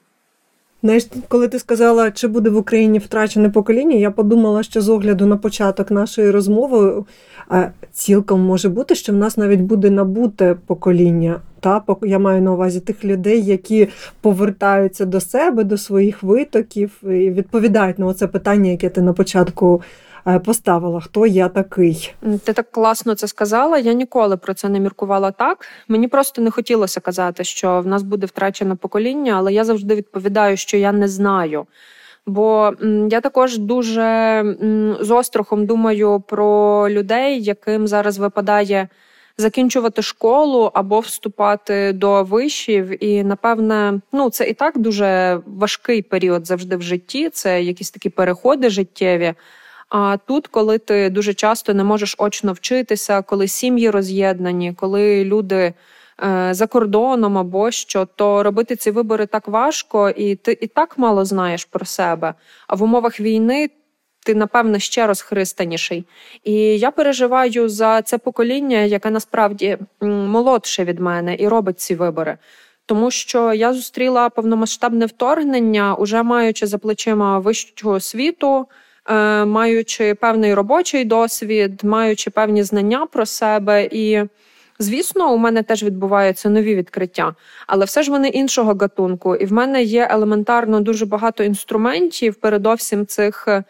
[0.83, 5.27] Знаєш, коли ти сказала, чи буде в Україні втрачене покоління, я подумала, що з огляду
[5.27, 7.05] на початок нашої розмови
[7.53, 11.41] е, цілком може бути, що в нас навіть буде набуте покоління.
[11.61, 13.89] Та я маю на увазі тих людей, які
[14.21, 19.83] повертаються до себе, до своїх витоків і відповідають на оце питання, яке ти на початку
[20.45, 22.15] поставила: хто я такий?
[22.45, 23.79] Ти так класно це сказала.
[23.79, 25.67] Я ніколи про це не міркувала так.
[25.89, 30.57] Мені просто не хотілося казати, що в нас буде втрачене покоління, але я завжди відповідаю,
[30.57, 31.67] що я не знаю.
[32.27, 32.73] Бо
[33.11, 34.45] я також дуже
[35.01, 38.89] з острахом думаю про людей, яким зараз випадає
[39.37, 43.05] закінчувати школу або вступати до вишів.
[43.05, 47.31] І напевне, ну це і так дуже важкий період завжди в житті.
[47.31, 49.35] Це якісь такі переходи життєві.
[49.95, 55.75] А тут, коли ти дуже часто не можеш очно вчитися, коли сім'ї роз'єднані, коли люди
[56.25, 60.99] е, за кордоном або що, то робити ці вибори так важко, і ти і так
[60.99, 62.35] мало знаєш про себе.
[62.67, 63.71] А в умовах війни
[64.27, 66.05] ти, напевно, ще розхристаніший.
[66.45, 72.39] І я переживаю за це покоління, яке насправді молодше від мене і робить ці вибори.
[72.87, 78.67] Тому що я зустріла повномасштабне вторгнення, уже маючи за плечима вищу освіту,
[79.47, 83.89] маючи певний робочий досвід, маючи певні знання про себе.
[83.93, 84.23] І,
[84.79, 87.35] звісно, у мене теж відбуваються нові відкриття,
[87.67, 89.37] але все ж вони іншого гатунку.
[89.37, 93.45] І в мене є елементарно дуже багато інструментів, передовсім цих.
[93.49, 93.65] е,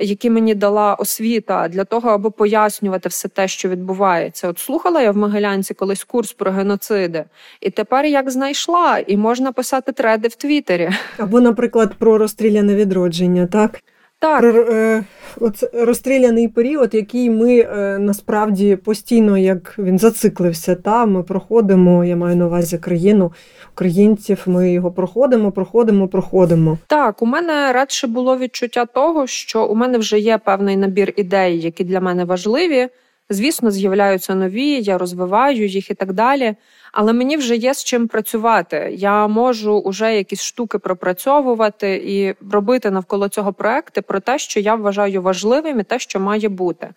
[0.00, 4.48] Які мені дала освіта для того, аби пояснювати все те, що відбувається.
[4.48, 7.24] От слухала я в Могилянці колись курс про геноциди,
[7.60, 10.90] і тепер як знайшла, і можна писати треди в Твіттері.
[11.18, 13.80] Або, наприклад, про розстріляне відродження, так?
[14.20, 15.04] Так, Про е,
[15.40, 22.16] оце розстріляний період, який ми е, насправді постійно, як він зациклився, та ми проходимо, я
[22.16, 23.32] маю на увазі країну
[23.72, 24.42] українців.
[24.46, 26.78] Ми його проходимо, проходимо, проходимо.
[26.86, 31.60] Так, у мене радше було відчуття того, що у мене вже є певний набір ідей,
[31.60, 32.88] які для мене важливі.
[33.30, 36.54] Звісно, з'являються нові, я розвиваю їх і так далі.
[36.92, 38.90] Але мені вже є з чим працювати.
[38.96, 44.74] Я можу вже якісь штуки пропрацьовувати і робити навколо цього проекти про те, що я
[44.74, 46.88] вважаю важливим і те, що має бути.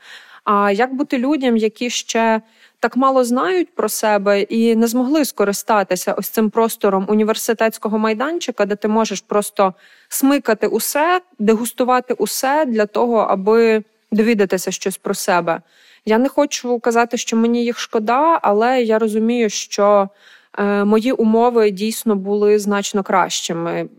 [0.44, 2.42] А як бути людям, які ще
[2.80, 8.76] так мало знають про себе і не змогли скористатися ось цим простором університетського майданчика, де
[8.76, 9.74] ти можеш просто
[10.10, 15.62] смикати усе, дегустувати усе для того, аби довідатися щось про себе.
[16.06, 20.10] Я не хочу казати, що мені їх шкода, але я розумію, що
[20.58, 23.90] е, мої умови дійсно були значно кращими.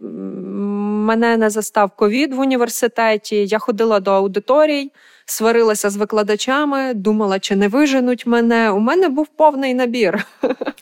[1.07, 3.47] Мене не застав ковід в університеті.
[3.47, 4.91] Я ходила до аудиторій,
[5.27, 8.71] сварилася з викладачами, думала, чи не виженуть мене.
[8.71, 10.27] У мене був повний набір.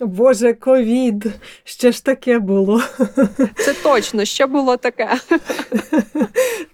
[0.01, 1.27] Боже, ковід,
[1.65, 2.83] ще ж таке було.
[3.57, 5.11] Це точно ще було таке.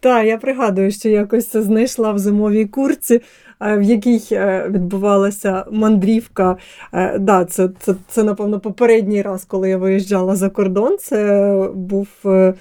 [0.00, 3.22] Так, я пригадую, що якось це знайшла в зимовій курці,
[3.60, 6.56] в якій е, відбувалася мандрівка.
[6.92, 10.96] Е, Да, це, це, це, напевно, попередній раз, коли я виїжджала за кордон.
[10.98, 12.54] Це був е,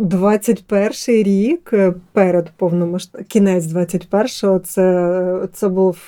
[0.00, 4.58] 21 рік е, перед повномасштабним, кінець 21-го.
[4.58, 5.98] Це, це був.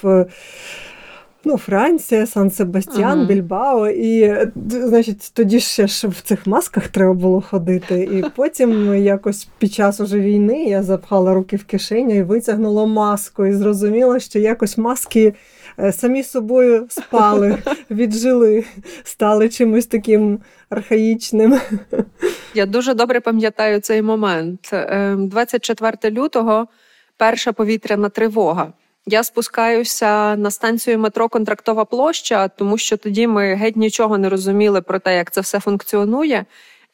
[1.45, 3.25] Ну, Франція, Сан-Себастьян, Ага.
[3.25, 3.89] Більбао.
[3.89, 4.37] І
[4.69, 7.95] значить, тоді ще ж в цих масках треба було ходити.
[8.03, 13.47] І потім якось під час уже війни я запхала руки в кишеню і витягнула маску,
[13.47, 15.35] і зрозуміла, що якось маски
[15.79, 17.59] е, самі собою спали,
[17.91, 18.65] віджили,
[19.05, 20.39] стали чимось таким
[20.71, 21.61] архаїчним.
[22.55, 24.71] Я дуже добре пам'ятаю цей момент.
[24.73, 26.67] Ем, 24 лютого,
[27.17, 28.73] перша повітряна тривога.
[29.07, 34.83] Я спускаюся на станцію метро Контрактова площа, тому що тоді ми геть нічого не розуміли
[34.83, 36.45] про те, як це все функціонує.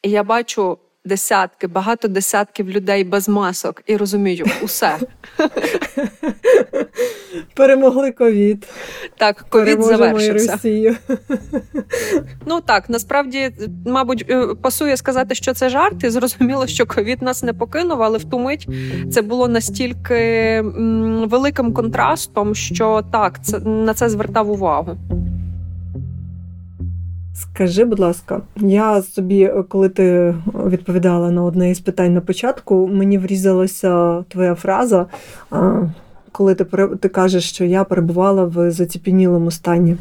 [0.01, 0.77] І я бачу
[1.07, 4.97] десятки, багато десятків людей без масок і розумію, усе
[7.55, 8.67] Перемогли ковід.
[9.17, 10.51] так, ковід завершився.
[10.51, 10.95] Росію.
[12.45, 13.51] Ну так, насправді,
[13.85, 18.17] мабуть, е, пасує сказати, що це жарт, і зрозуміло, що ковід нас не покинув, але
[18.17, 18.67] в ту мить
[19.11, 20.61] це було настільки
[21.27, 24.97] великим контрастом, що так, це на це звертав увагу.
[27.39, 30.35] Скажи, будь ласка, я собі, коли ти
[30.65, 35.05] відповідала на одне із питань на початку, мені врізалася твоя фраза,
[36.31, 36.65] коли ти,
[36.99, 39.97] ти кажеш, що я перебувала в заціпенілому стані.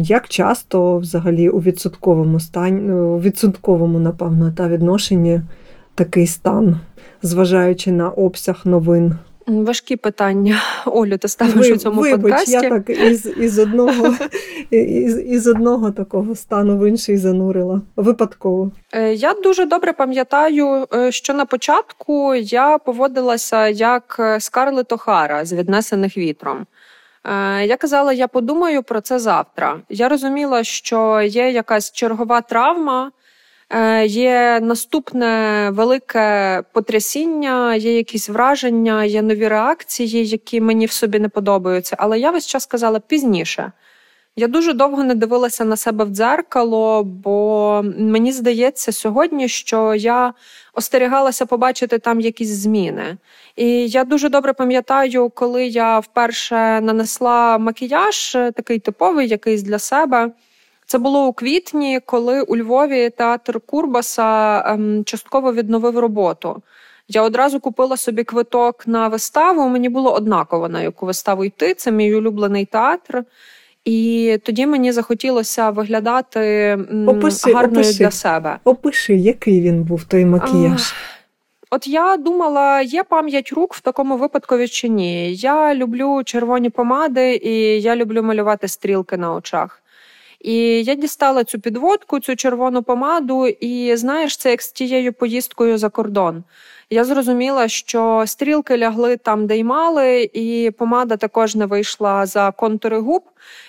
[0.00, 5.40] Як часто взагалі у відсотковому стані, у відсотковому, напевно, та відношенні
[5.94, 6.80] такий стан,
[7.22, 9.14] зважаючи на обсяг новин
[9.46, 10.60] Важкі питання.
[10.86, 12.52] Олю, ти ставиш Ви, у цьому вибач, подкасті.
[12.52, 14.14] я так із, із, одного,
[14.70, 17.82] із, із одного такого стану в інший занурила.
[17.96, 18.70] Випадково.
[18.92, 25.44] Е, Я дуже добре пам'ятаю, е, що на початку я поводилася як е, Скарлет Охара
[25.44, 26.66] з віднесених вітром.
[27.64, 29.80] Я казала, я подумаю про це завтра.
[29.88, 33.10] Я розуміла, що є якась чергова травма,
[34.06, 41.28] є наступне велике потрясіння, є якісь враження, є нові реакції, які мені в собі не
[41.28, 41.96] подобаються.
[41.98, 43.72] Але я весь час казала пізніше.
[44.38, 50.34] Я дуже довго не дивилася на себе в дзеркало, бо мені здається сьогодні, що я
[50.74, 53.16] остерігалася побачити там якісь зміни.
[53.56, 59.78] І я дуже добре пам'ятаю, коли я вперше нанесла макіяж, е, такий типовий, якийсь для
[59.78, 60.30] себе.
[60.86, 66.62] Це було у квітні, коли у Львові театр Курбаса ем, частково відновив роботу.
[67.08, 69.68] Я одразу купила собі квиток на виставу.
[69.68, 71.74] Мені було однаково на яку виставу йти.
[71.74, 73.24] Це мій улюблений театр.
[73.84, 77.98] І тоді мені захотілося виглядати м, Опиши, гарною опиши.
[77.98, 78.58] для себе.
[78.64, 80.94] Опиши, який він був той макіяж.
[81.70, 85.34] От я думала, є пам'ять рук в такому випадку чи ні.
[85.34, 89.82] Я люблю червоні помади і я люблю малювати стрілки на очах.
[90.46, 95.78] І я дістала цю підводку, цю червону помаду, і знаєш, це як з тією поїздкою
[95.78, 96.44] за кордон.
[96.90, 102.50] Я зрозуміла, що стрілки лягли там, де й мали, і помада також не вийшла за
[102.50, 103.22] контури губ.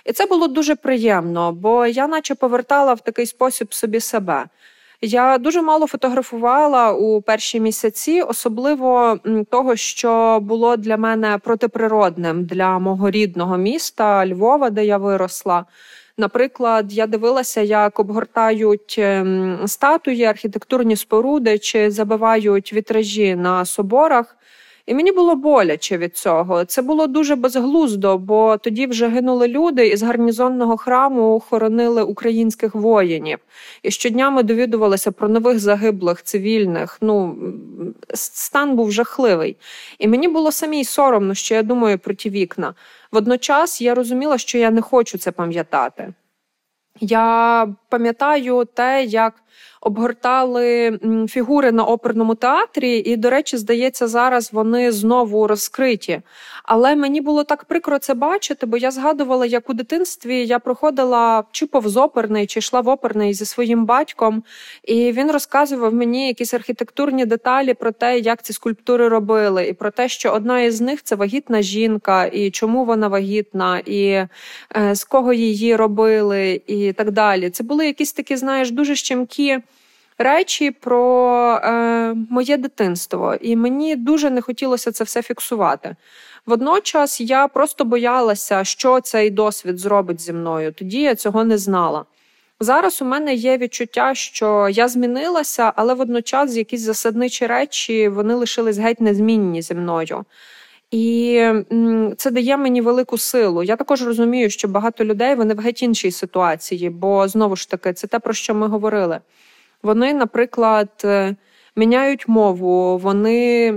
[0.06, 4.46] І це було дуже приємно, бо я, наче, повертала в такий спосіб собі себе.
[5.02, 9.20] Я дуже мало фотографувала у перші місяці, особливо
[9.52, 15.66] того, що було для мене протиприродним для мого рідного міста Львова, де я виросла.
[16.20, 24.38] Наприклад, я дивилася, як обгортають ем, статуї, архітектурні споруди чи забивають вітражі на соборах.
[24.88, 26.66] І мені було боляче від цього.
[26.66, 32.76] Це було дуже безглуздо, бо тоді вже гинули люди, і з гарнізонного храму хоронили українських
[32.76, 33.38] воїнів.
[33.84, 36.98] І щодня ми довідувалися про нових загиблих цивільних.
[37.02, 37.38] Ну
[38.14, 39.58] стан був жахливий.
[40.00, 42.74] І мені було самій соромно, що я думаю про ті вікна.
[43.12, 46.14] Водночас я розуміла, що я не хочу це пам'ятати.
[47.00, 49.34] Я пам'ятаю те, як
[49.82, 51.00] обгортали
[51.30, 56.22] фігури на оперному театрі, і, до речі, здається, зараз вони знову розкриті.
[56.64, 61.44] Але мені було так прикро це бачити, бо я згадувала, як у дитинстві я проходила
[61.52, 64.44] чи повз оперний, чи йшла в оперний зі своїм батьком,
[64.84, 69.92] і він розказував мені якісь архітектурні деталі про те, як ці скульптури робили, і про
[69.92, 74.30] те, що одна із них це вагітна жінка, і чому вона вагітна, і е,
[74.92, 77.50] з кого її робили, і так далі.
[77.50, 79.47] Це були якісь такі, знаєш, дуже щемкі
[80.18, 85.96] речі про е, моє дитинство, і мені дуже не хотілося це все фіксувати.
[86.46, 90.72] Водночас я просто боялася, що цей досвід зробить зі мною.
[90.72, 92.06] Тоді я цього не знала.
[92.60, 98.78] Зараз у мене є відчуття, що я змінилася, але водночас якісь засадничі речі вони лишились
[98.78, 100.26] геть незмінні зі мною.
[100.92, 101.44] І
[102.18, 103.64] це дає мені велику силу.
[103.64, 107.94] Я також розумію, що багато людей вони в геть іншій ситуації, бо знову ж таки
[107.94, 109.20] це те, про що ми говорили.
[109.84, 111.36] Вони, наприклад, е,
[111.76, 113.74] міняють мову, вони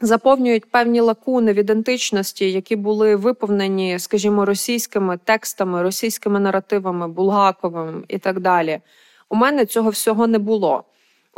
[0.00, 8.18] заповнюють певні лакуни в ідентичності, які були виповнені, скажімо, російськими текстами, російськими наративами, Булгаковим і
[8.18, 8.80] так далі.
[9.28, 10.84] У мене цього всього не було.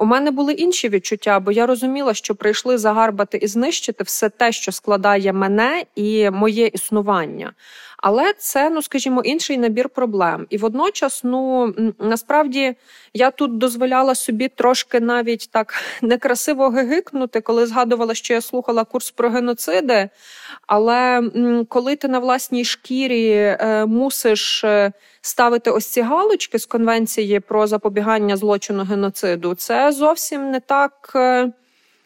[0.00, 4.52] У мене були інші відчуття, бо я розуміла, що прийшли загарбати і знищити все те,
[4.52, 7.52] що складає мене і моє існування.
[8.02, 10.46] Але це, ну скажімо, інший набір проблем.
[10.50, 12.74] І водночас, ну насправді
[13.14, 19.10] я тут дозволяла собі трошки навіть так некрасиво гигикнути, коли згадувала, що я слухала курс
[19.10, 20.08] про геноциди.
[20.66, 21.30] Але
[21.68, 27.66] коли ти на власній шкірі е, мусиш е, ставити ось ці галочки з конвенції про
[27.66, 31.16] запобігання злочину геноциду, це зовсім не так.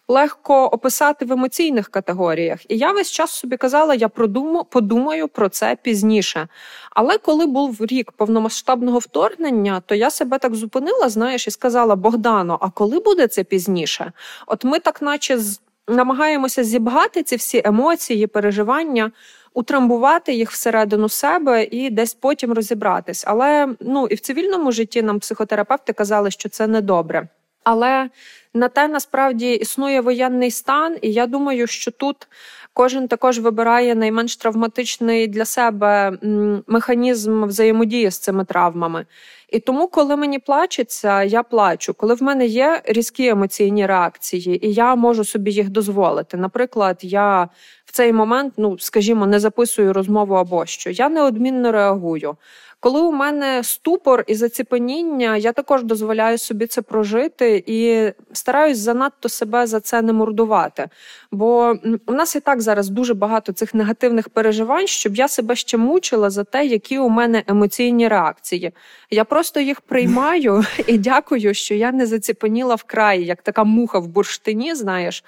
[0.09, 5.48] Легко описати в емоційних категоріях, і я весь час собі казала, я продуму, подумаю про
[5.48, 6.48] це пізніше.
[6.90, 12.59] Але коли був рік повномасштабного вторгнення, то я себе так зупинила, знаєш, і сказала: Богдано,
[12.61, 14.12] а коли буде це пізніше?
[14.46, 19.11] От ми так, наче, з- намагаємося зібгати ці всі емоції, переживання,
[19.55, 23.24] утрамбувати їх всередину себе і десь потім розібратись.
[23.26, 27.28] Але ну і в цивільному житті нам психотерапевти казали, що це недобре.
[27.64, 28.10] Але
[28.54, 32.28] на те насправді існує воєнний стан, і я думаю, що тут
[32.72, 36.18] кожен також вибирає найменш травматичний для себе
[36.66, 39.06] механізм взаємодії з цими травмами.
[39.48, 41.94] І тому, коли мені плачеться, я плачу.
[41.94, 46.36] Коли в мене є різкі емоційні реакції, і я можу собі їх дозволити.
[46.36, 47.48] Наприклад, я
[47.84, 52.36] в цей момент, ну скажімо, не записую розмову або що, я неодмінно реагую.
[52.85, 59.28] Коли у мене ступор і заціпеніння, я також дозволяю собі це прожити і стараюсь занадто
[59.28, 60.89] себе за це не мордувати.
[61.32, 61.74] Бо
[62.07, 66.30] у нас і так зараз дуже багато цих негативних переживань, щоб я себе ще мучила
[66.30, 68.72] за те, які у мене емоційні реакції.
[69.11, 74.09] Я просто їх приймаю і дякую, що я не заціпеніла вкрай, як така муха в
[74.09, 75.24] бурштині, знаєш.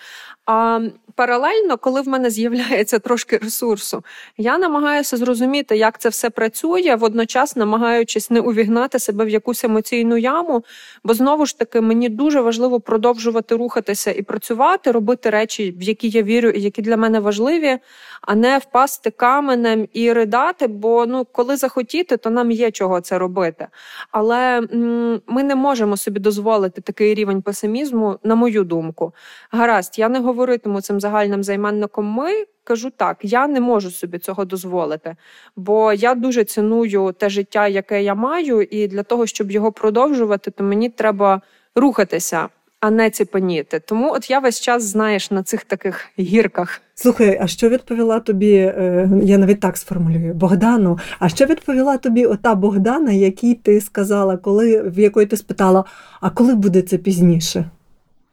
[0.47, 0.81] А
[1.15, 4.05] паралельно, коли в мене з'являється трошки ресурсу,
[4.37, 10.17] я намагаюся зрозуміти, як це все працює, водночас намагаючись не увігнати себе в якусь емоційну
[10.17, 10.65] яму.
[11.05, 16.09] Бо знову ж таки мені дуже важливо продовжувати рухатися і працювати, робити речі, в які
[16.09, 17.79] я вірю, і які для мене важливі,
[18.23, 20.67] а не впасти каменем і ридати.
[20.67, 23.67] Бо ну, коли захотіти, то нам є чого це робити.
[24.11, 29.13] Але м- ми не можемо собі дозволити такий рівень песимізму, на мою думку.
[29.51, 32.47] Гаразд, я не говоритиму цим загальним займенником ми.
[32.67, 35.17] Кажу так, я не можу собі цього дозволити,
[35.57, 40.51] бо я дуже ціную те життя, яке я маю, і для того, щоб його продовжувати,
[40.51, 41.41] то мені треба
[41.75, 42.49] рухатися,
[42.81, 43.81] а не ціпаніти.
[43.81, 46.81] Тому от я весь час знаєш на цих таких гірках.
[46.95, 48.53] Слухай, а що відповіла тобі?
[48.55, 50.99] Е, я навіть так сформулюю Богдану.
[51.19, 55.85] А що відповіла тобі ота Богдана, якій ти сказала, коли в якої ти спитала,
[56.21, 57.71] а коли буде це пізніше,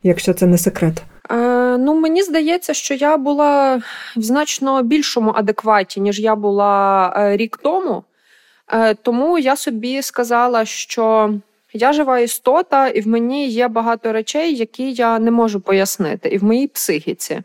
[0.03, 1.03] якщо це не секрет?
[1.77, 3.81] Ну, мені здається, що я була
[4.15, 8.03] в значно більшому адекваті, ніж я була е, рік тому.
[8.67, 11.33] Е, тому я собі сказала, що
[11.73, 16.37] я жива істота, і в мені є багато речей, які я не можу пояснити, і
[16.37, 17.41] в моїй психіці.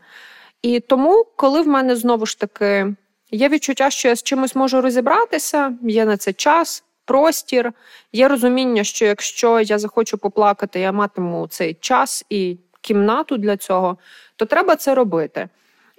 [0.61, 2.95] І тому, коли в мене знову ж таки
[3.31, 7.73] є відчуття, що я з чимось можу розібратися, є на це час, простір,
[8.13, 13.97] є розуміння, що якщо я захочу поплакати, я матиму цей час і кімнату для цього,
[14.35, 15.49] то треба це робити.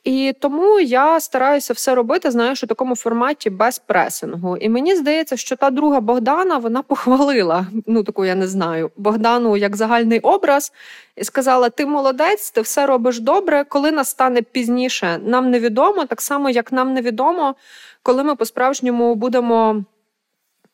[0.05, 4.57] І тому я стараюся все робити, знаєш, у такому форматі без пресингу.
[4.57, 9.57] І мені здається, що та друга Богдана вона похвалила, ну таку я не знаю, Богдану
[9.57, 10.72] як загальний образ,
[11.16, 13.64] і сказала: Ти молодець, ти все робиш добре.
[13.64, 17.55] Коли настане пізніше, нам невідомо, так само як нам невідомо,
[18.03, 19.85] коли ми по-справжньому будемо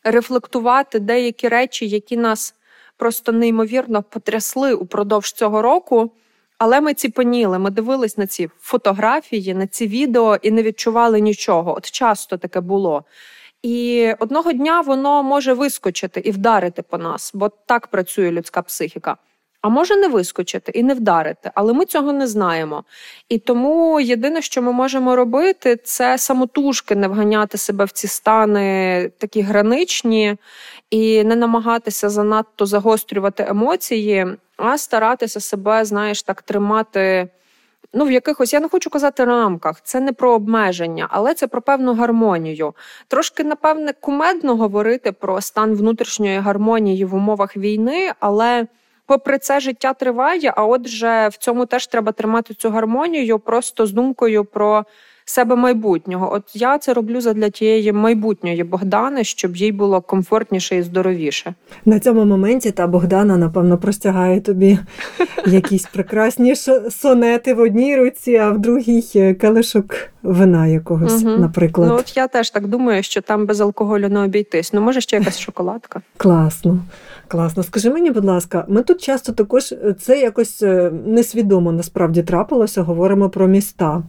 [0.05, 2.55] рефлектувати деякі речі, які нас
[2.97, 6.13] просто неймовірно потрясли упродовж цього року.
[6.59, 11.77] Але ми ціпаніли, ми дивились на ці фотографії, на ці відео і не відчували нічого.
[11.77, 13.05] От часто таке було.
[13.63, 19.17] І одного дня воно може вискочити і вдарити по нас, бо так працює людська психіка.
[19.61, 22.85] А може не вискочити і не вдарити, але ми цього не знаємо.
[23.29, 29.11] І тому єдине, що ми можемо робити, це самотужки не вганяти себе в ці стани
[29.19, 30.37] такі граничні
[30.91, 34.27] і не намагатися занадто загострювати емоції,
[34.57, 37.29] а старатися себе, знаєш, так тримати.
[37.93, 41.63] Ну, в якихось, я не хочу казати рамках, це не про обмеження, але це про
[41.63, 42.75] певну гармонію.
[43.09, 48.67] Трошки, напевне, кумедно говорити про стан внутрішньої гармонії в умовах війни, але
[49.07, 50.53] попри це життя триває.
[50.57, 54.85] А отже, в цьому теж треба тримати цю гармонію, просто з думкою про
[55.29, 56.33] себе майбутнього.
[56.33, 61.55] От я це роблю задля тієї майбутньої Богдани, щоб їй було комфортніше і здоровіше.
[61.85, 64.79] На цьому моменті та Богдана, напевно, простягає тобі
[65.47, 66.55] якісь прекрасні
[66.91, 71.37] сонети в одній руці, а в другій е, калишок вина якогось, угу.
[71.37, 71.89] наприклад.
[71.89, 74.72] Ну от я теж так думаю, що там без алкоголю не обійтись.
[74.72, 76.03] Ну, може, ще якась шоколадка.
[76.16, 76.79] Класно.
[77.29, 77.62] Класно.
[77.62, 82.83] Скажи мені, будь ласка, ми тут часто також е, це якось е, несвідомо насправді трапилося,
[82.83, 84.03] говоримо про міста.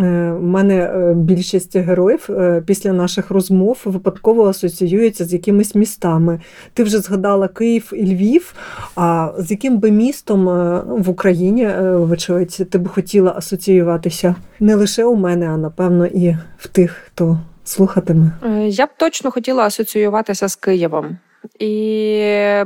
[0.00, 6.40] У е, мене е, більшість героїв е, після наших розмов випадково асоціюються з якимись містами.
[6.74, 8.54] Ти вже згадала Київ і Львів.
[8.96, 10.44] А з яким би містом
[10.86, 16.68] в Україні, вочевидь, ти б хотіла асоціюватися не лише у мене, а напевно і в
[16.68, 18.32] тих, хто слухатиме?
[18.68, 21.18] Я б точно хотіла асоціюватися з Києвом.
[21.58, 21.74] І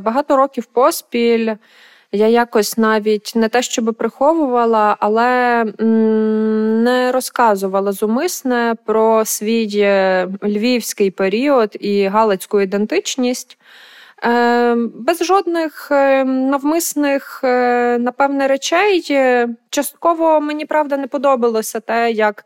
[0.01, 1.51] багато років поспіль.
[2.15, 5.65] Я якось навіть не те, щоб приховувала, але
[6.85, 13.59] не розказувала зумисне про свій е, львівський період і галицьку ідентичність.
[14.25, 17.41] Е, без жодних е, навмисних,
[17.99, 19.05] напевне, речей.
[19.71, 22.45] Частково мені правда не подобалося те, як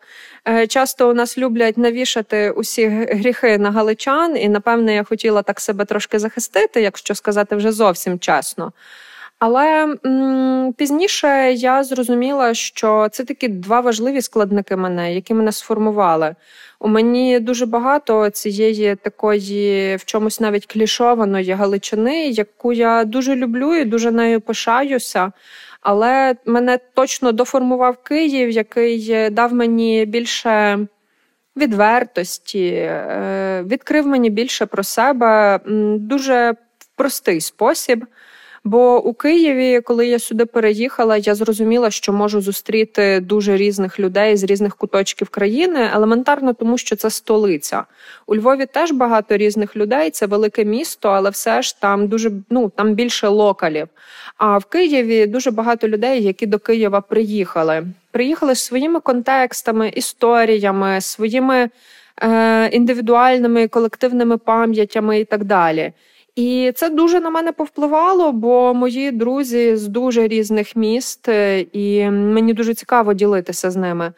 [0.68, 5.84] часто у нас люблять навішати усі гріхи на галичан, і напевне я хотіла так себе
[5.84, 8.72] трошки захистити, якщо сказати вже зовсім чесно.
[9.38, 16.34] Але м, пізніше я зрозуміла, що це такі два важливі складники мене, які мене сформували.
[16.80, 23.74] У мені дуже багато цієї такої в чомусь навіть клішованої галичини, яку я дуже люблю
[23.74, 25.32] і дуже нею пишаюся.
[25.80, 30.78] Але мене точно доформував Київ, який дав мені більше
[31.56, 35.60] відвертості, е, відкрив мені більше про себе
[35.98, 38.04] дуже в простий спосіб.
[38.68, 44.36] Бо у Києві, коли я сюди переїхала, я зрозуміла, що можу зустріти дуже різних людей
[44.36, 47.84] з різних куточків країни, елементарно тому, що це столиця.
[48.26, 52.72] У Львові теж багато різних людей, це велике місто, але все ж там дуже ну
[52.76, 53.88] там більше локалів.
[54.36, 57.86] А в Києві дуже багато людей, які до Києва приїхали.
[58.10, 61.68] Приїхали з своїми контекстами, історіями, своїми
[62.22, 65.92] е, індивідуальними колективними пам'ятями і так далі.
[66.38, 72.10] І це дуже на мене повпливало, бо мої друзі з дуже різних міст, е, і
[72.10, 74.12] мені дуже цікаво ділитися з ними.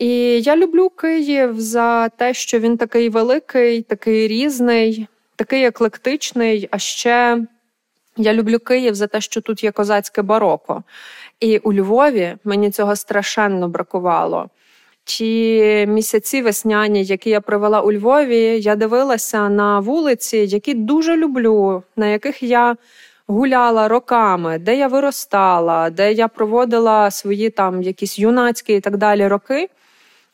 [0.00, 0.08] І
[0.40, 5.06] я люблю Київ за те, що він такий великий, такий різний,
[5.36, 6.68] такий еклектичний.
[6.70, 7.38] А ще
[8.16, 10.82] я люблю Київ за те, що тут є козацьке бароко.
[11.40, 14.50] І у Львові мені цього страшенно бракувало.
[15.08, 21.82] Ті місяці весняні, які я провела у Львові, я дивилася на вулиці, які дуже люблю,
[21.96, 22.76] на яких я
[23.26, 29.26] гуляла роками, де я виростала, де я проводила свої там якісь юнацькі і так далі
[29.26, 29.68] роки.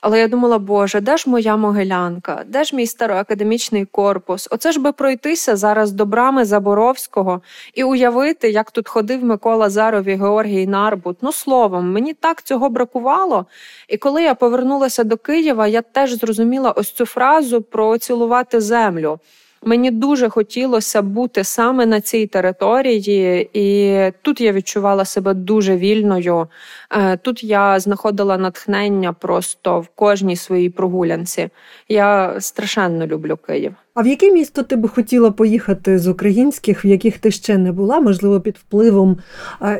[0.06, 4.48] Але я думала, Боже, де ж моя могилянка, де ж мій староакадемічний корпус?
[4.50, 7.42] Оце ж би пройтися зараз до брами Заборовського
[7.74, 11.16] і уявити, як тут ходив Микола Заров і Георгій Нарбут.
[11.20, 13.46] Ну словом, мені так цього бракувало.
[13.88, 19.18] І коли я повернулася до Києва, я теж зрозуміла ось цю фразу про цілувати землю.
[19.66, 26.46] Мені дуже хотілося бути саме на цій території, і тут я відчувала себе дуже вільною.
[26.90, 31.48] Е, тут я знаходила натхнення просто в кожній своїй прогулянці.
[31.88, 33.74] Я страшенно люблю Київ.
[33.94, 37.72] А в яке місто ти би хотіла поїхати з українських, в яких ти ще не
[37.72, 39.18] була, можливо, під впливом?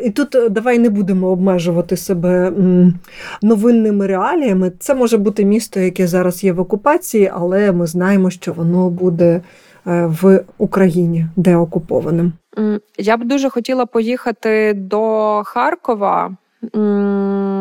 [0.03, 2.53] І тут е, давай не будемо обмежувати себе
[3.43, 4.73] новинними реаліями.
[4.79, 9.35] Це може бути місто, яке зараз є в окупації, але ми знаємо, що воно буде
[9.35, 9.41] Е,
[9.85, 12.33] в Україні, де окупованим.
[12.99, 16.37] Я б дуже хотіла поїхати до Харкова,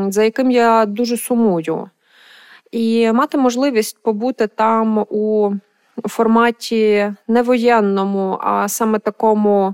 [0.09, 1.89] за яким я дуже сумую,
[2.71, 5.51] і мати можливість побути там у
[6.05, 9.73] форматі не воєнному, а саме такому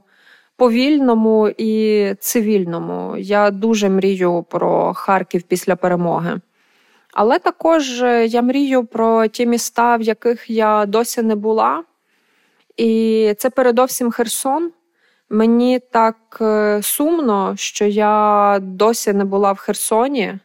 [0.58, 3.18] повільному і цивільному.
[3.18, 6.39] Я дуже мрію про Харків після перемоги.
[7.14, 11.84] Але також я мрію про ті міста, в яких я досі не була.
[12.80, 14.71] І це передовсім Херсон.
[15.30, 20.38] Мені так е, сумно, що я досі не була в Херсоні,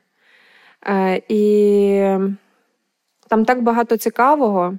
[0.86, 2.18] е, і
[3.28, 4.78] там так багато цікавого.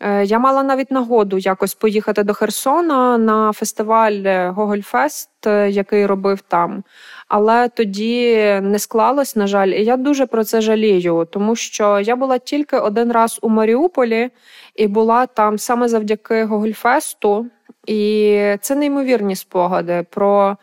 [0.00, 5.30] Е, я мала навіть нагоду якось поїхати до Херсона на фестиваль Гогольфест,
[5.68, 6.84] який робив там.
[7.30, 12.16] Але тоді не склалось, на жаль, і я дуже про це жалію, тому що я
[12.16, 14.30] була тільки один раз у Маріуполі
[14.74, 17.46] і була там саме завдяки Гогольфесту.
[17.86, 20.56] І це неймовірні спогади про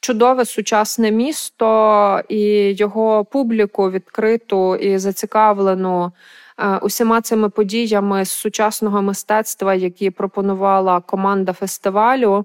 [0.00, 2.40] чудове сучасне місто і
[2.72, 6.12] його публіку відкриту і зацікавлену
[6.58, 12.44] е, усіма цими подіями з сучасного мистецтва, які пропонувала команда фестивалю.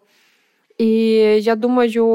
[0.79, 0.91] І
[1.41, 2.07] я думаю,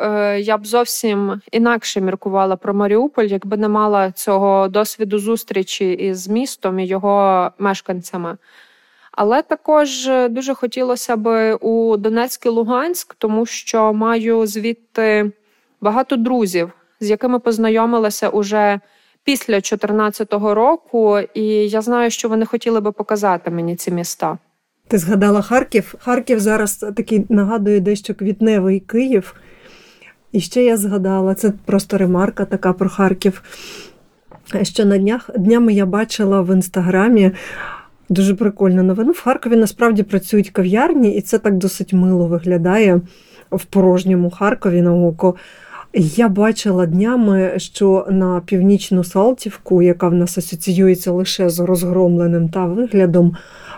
[0.00, 6.28] е, я б зовсім інакше міркувала про Маріуполь, якби не мала цього досвіду зустрічі із
[6.28, 8.36] містом і його мешканцями.
[9.12, 15.32] Але також дуже хотілося б у Донецьк і Луганськ, тому що маю звідти
[15.80, 18.80] багато друзів, з якими познайомилася уже
[19.24, 24.38] після 2014 року, і я знаю, що вони хотіли би показати мені ці міста.
[24.92, 25.94] Ти згадала Харків.
[25.98, 29.34] Харків зараз такий нагадує дещо квітневий Київ.
[30.32, 33.42] І ще я згадала, це просто ремарка така про Харків.
[34.62, 37.30] Що на днях днями я бачила в інстаграмі
[38.08, 39.12] дуже прикольну новину.
[39.12, 43.00] В Харкові насправді працюють кав'ярні, і це так досить мило виглядає
[43.50, 45.34] в порожньому Харкові на око.
[45.94, 52.66] Я бачила днями, що на північну Салтівку, яка в нас асоціюється лише з розгромленим та
[52.66, 53.36] виглядом,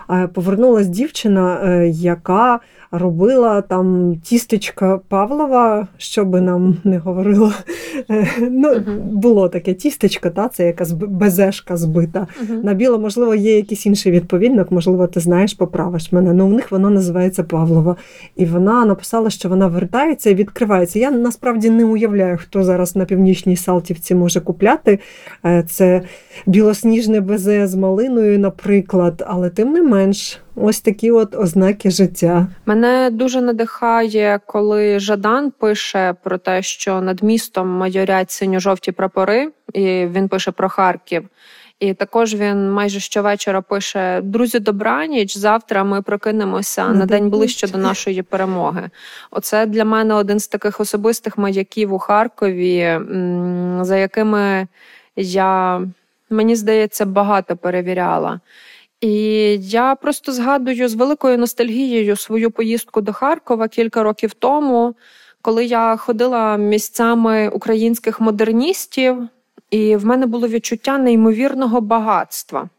[0.09, 2.59] е, повернулась дівчина, е, яка
[2.91, 7.51] робила там тістечка Павлова, що би нам не говорило.
[8.09, 12.27] Е, Ну, було таке тістечко, та, це якась безешка збита.
[12.63, 16.33] На біло, можливо, є якийсь інший відповідник, можливо, ти знаєш, поправиш мене.
[16.33, 17.95] Ну, у них воно називається Павлова.
[18.35, 20.99] І вона написала, що вона вертається і відкривається.
[20.99, 22.04] Я насправді не уявляю,
[22.37, 24.99] хто зараз на північній Салтівці може купляти.
[25.45, 26.01] Е, Це
[26.45, 32.47] білосніжне безе з малиною, наприклад, але тим не менш, ось такі от ознаки життя.
[32.65, 40.05] Мене дуже надихає, коли Жадан пише про те, що над містом майорять синьо-жовті прапори, і
[40.05, 41.29] він пише про Харків.
[41.79, 45.37] І також він майже щовечора пише: Друзі, добраніч.
[45.37, 47.67] Завтра ми прокинемося На день ближче».
[47.67, 48.89] до нашої перемоги.
[49.31, 52.99] Оце для мене один з таких особистих маяків у Харкові,
[53.81, 54.67] за якими
[55.15, 55.81] я,
[56.29, 58.39] мені здається, багато перевіряла.
[59.01, 59.11] І
[59.61, 64.95] я просто згадую з великою ностальгією свою поїздку до Харкова кілька років тому,
[65.41, 69.27] коли я ходила місцями українських модерністів,
[69.71, 72.69] і в мене було відчуття неймовірного багатства.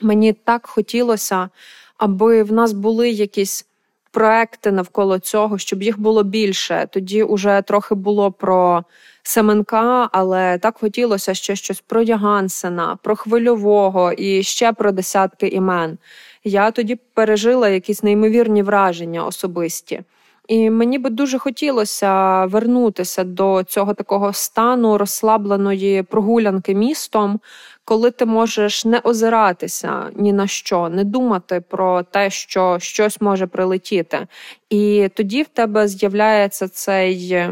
[0.00, 1.48] Мені так хотілося,
[1.96, 3.66] аби в нас були якісь
[4.10, 6.88] проекти навколо цього, щоб їх було більше.
[6.90, 8.84] Тоді уже трохи було про
[9.22, 15.98] Семенка, але так хотілося ще щось про Ягансена, про хвильового і ще про десятки імен.
[16.44, 20.02] Я тоді пережила якісь неймовірні враження особисті.
[20.48, 27.40] І мені би дуже хотілося вернутися до цього такого стану розслабленої прогулянки містом,
[27.84, 33.46] коли ти можеш не озиратися ні на що, не думати про те, що щось може
[33.46, 34.26] прилетіти.
[34.70, 37.48] І тоді в тебе з'являється цей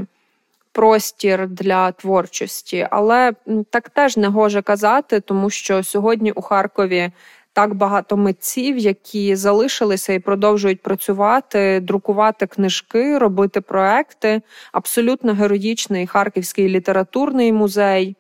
[0.73, 2.89] простір для творчості.
[2.91, 3.33] Але
[3.71, 7.11] так теж не гоже казати, тому що сьогодні у Харкові.
[7.53, 14.43] Так багато митців, які залишилися і продовжують працювати, друкувати книжки, робити проекти.
[14.73, 18.17] Абсолютно героїчний Харківський літературний музей.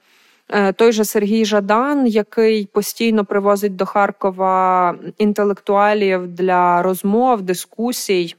[0.48, 8.36] Е, Той же Сергій Жадан, який постійно привозить до Харкова інтелектуалів для розмов, дискусій.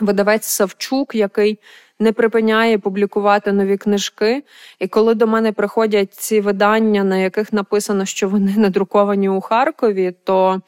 [0.00, 1.58] Видавець Савчук, який
[2.00, 4.42] не припиняє публікувати нові книжки.
[4.78, 10.14] І коли до мене приходять ці видання, на яких написано, що вони надруковані у Харкові,
[10.24, 10.60] то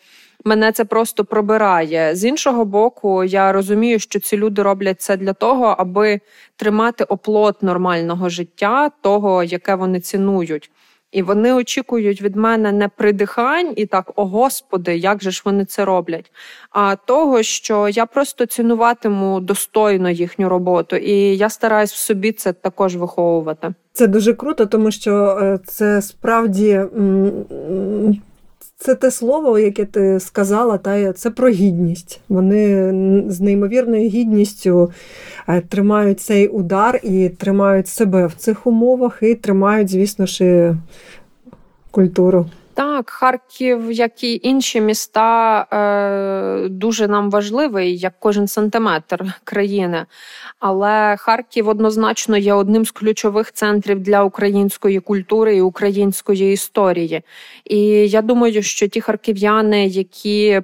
[0.44, 2.16] мене це просто пробирає.
[2.16, 6.20] З іншого боку, я розумію, що ці люди роблять це для того, аби
[6.56, 10.70] тримати оплот нормального життя, того, яке вони цінують.
[11.12, 15.64] І вони очікують від мене не придихань і так, о господи, як же ж вони
[15.64, 16.32] це роблять,
[16.70, 22.52] а того, що я просто цінуватиму достойно їхню роботу, і я стараюсь в собі це
[22.52, 23.74] також виховувати.
[23.92, 26.80] Це дуже круто, тому що е, це справді
[28.80, 32.20] це те слово, яке ти сказала, та це про гідність.
[32.28, 32.92] Вони
[33.28, 34.92] з неймовірною гідністю
[35.48, 40.74] е, тримають цей удар і тримають себе в цих умовах, і тримають, звісно ж,
[41.90, 42.46] культуру.
[42.80, 50.06] Так, Харків, як і інші міста, е, дуже нам важливий, як кожен сантиметр країни.
[50.58, 57.22] Але Харків однозначно є одним з ключових центрів для української культури і української історії.
[57.64, 57.78] І
[58.08, 60.62] я думаю, що ті харків'яни, які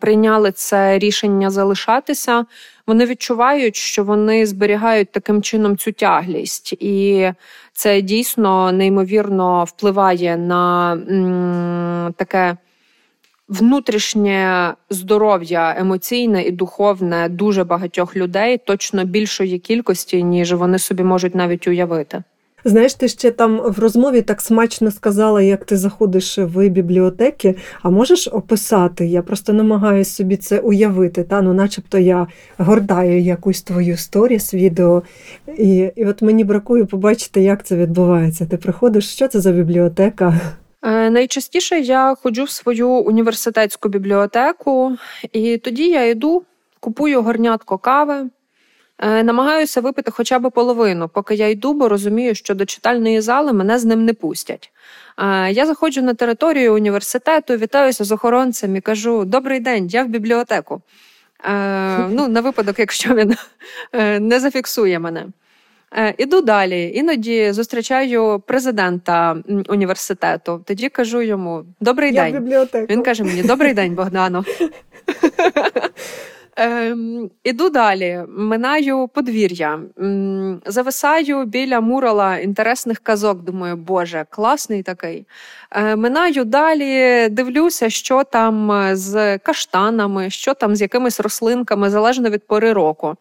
[0.00, 2.44] прийняли це рішення залишатися,
[2.86, 6.72] вони відчувають, що вони зберігають таким чином цю тяглість.
[6.72, 7.30] І
[7.78, 12.56] це дійсно неймовірно впливає на м, таке
[13.48, 21.34] внутрішнє здоров'я емоційне і духовне дуже багатьох людей, точно більшої кількості, ніж вони собі можуть
[21.34, 22.22] навіть уявити.
[22.64, 27.54] Знаєш, ти ще там в розмові так смачно сказала, як ти заходиш в бібліотеки.
[27.82, 29.06] А можеш описати?
[29.06, 31.24] Я просто намагаюся собі це уявити.
[31.24, 31.42] Та?
[31.42, 32.26] Ну, начебто я
[32.58, 35.02] гортаю якусь твою сторіс, відео,
[35.58, 38.46] і, і от мені бракує побачити, як це відбувається.
[38.46, 40.40] Ти приходиш, що це за бібліотека?
[40.82, 44.96] Е, Найчастіше я ходжу в свою університетську бібліотеку,
[45.32, 46.42] і тоді я йду,
[46.80, 48.30] купую горнятко кави,
[49.02, 53.78] намагаюся випити хоча б половину, поки я йду, бо розумію, що до читальної зали мене
[53.78, 54.72] з ним не пустять.
[55.18, 60.08] Е, Я заходжу на територію університету, вітаюся з охоронцем і кажу: Добрий день, я в
[60.08, 60.82] бібліотеку.
[61.44, 63.34] Е, ну, на випадок, якщо він
[63.92, 65.26] е, не зафіксує мене.
[65.96, 66.92] Е, Іду далі.
[66.94, 69.36] Іноді зустрічаю президента
[69.68, 70.62] університету.
[70.66, 72.42] Тоді кажу йому Добрий Я в день.
[72.42, 72.86] бібліотеку.
[72.92, 74.44] Він каже мені: Добрий день, Богдано.
[76.60, 83.42] Ем, іду далі, минаю подвір'я, м, зависаю біля мурала інтересних казок.
[83.42, 85.26] Думаю, боже, класний такий.
[85.70, 92.30] Е, минаю далі, дивлюся, що там е, з каштанами, що там з якимись рослинками, залежно
[92.30, 93.16] від пори року.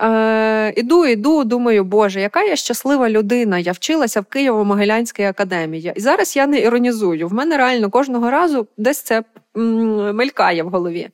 [0.00, 3.58] Е, іду, іду, думаю, боже, яка я щаслива людина.
[3.58, 5.92] Я вчилася в Києво-Могилянській академії.
[5.96, 7.28] І зараз я не іронізую.
[7.28, 9.22] В мене реально кожного разу десь це
[9.56, 11.08] м, мелькає в голові.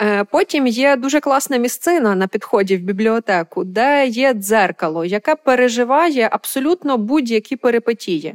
[0.00, 6.28] Е, Потім є дуже класна місцина на підході в бібліотеку, де є дзеркало, яке переживає
[6.32, 8.34] абсолютно будь-які перипетії.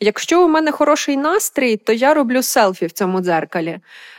[0.00, 3.78] Якщо у мене хороший настрій, то я роблю селфі в цьому дзеркалі.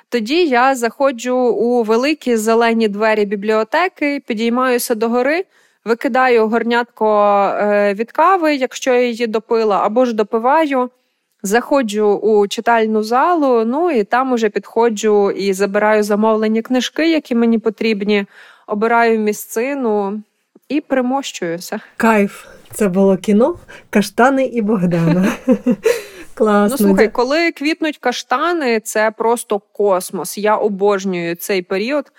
[0.09, 5.45] Тоді я заходжу у великі зелені двері бібліотеки, підіймаюся догори,
[5.85, 7.07] викидаю горнятко
[7.45, 10.89] е, від кави, якщо я її допила, або ж допиваю.
[11.45, 17.59] Заходжу у читальну залу, ну і там уже підходжу і забираю замовлені книжки, які мені
[17.59, 18.25] потрібні,
[18.67, 20.21] обираю місцину
[20.69, 21.79] і примощуюся.
[21.97, 22.45] Кайф.
[22.71, 23.55] Це було кіно
[23.89, 25.27] Каштани і Богдана.
[26.35, 26.67] Класно.
[26.69, 30.37] Ну слухай, коли квітнуть каштани, це просто космос.
[30.37, 32.11] Я обожнюю цей період.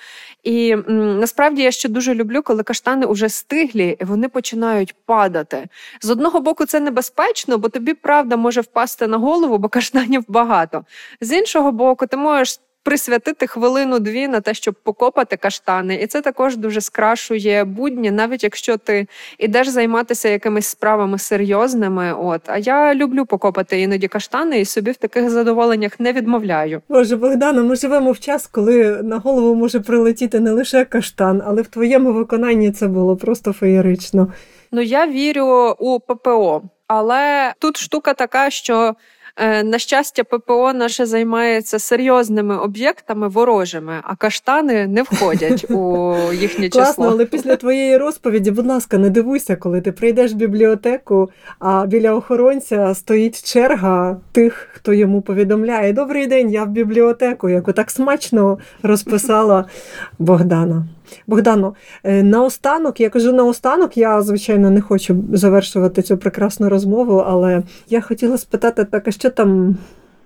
[0.42, 5.68] І м, насправді я ще дуже люблю, коли каштани вже стиглі, і вони починають падати.
[6.02, 10.84] З одного боку, це небезпечно, бо тобі правда може впасти на голову, бо каштанів багато.
[11.20, 12.60] З іншого боку, ти можеш.
[12.86, 18.76] Присвятити хвилину-дві на те, щоб покопати каштани, і це також дуже скрашує будні, навіть якщо
[18.76, 19.06] ти
[19.38, 22.14] ідеш займатися якимись справами серйозними.
[22.18, 26.82] От а я люблю покопати іноді каштани, і собі в таких задоволеннях не відмовляю.
[26.88, 31.62] Боже, Богдана, ми живемо в час, коли на голову може прилетіти не лише каштан, але
[31.62, 34.32] в твоєму виконанні це було просто феєрично.
[34.72, 38.94] Ну я вірю у ППО, але тут штука така, що.
[39.36, 46.68] Е, На щастя, ППО наше займається серйозними об'єктами ворожими, а каштани не входять у їхнє
[46.68, 51.86] Класно, але після твоєї розповіді, будь ласка, не дивуйся, коли ти прийдеш в бібліотеку, а
[51.86, 57.90] біля охоронця стоїть черга тих, хто йому повідомляє: Добрий день, я в бібліотеку, яку так
[57.90, 59.64] смачно розписала
[60.18, 60.86] Богдана.
[61.26, 67.62] Богдано, е, наостанок, я кажу наостанок, я, звичайно, не хочу завершувати цю прекрасну розмову, але
[67.88, 69.76] я хотіла спитати, так, а що там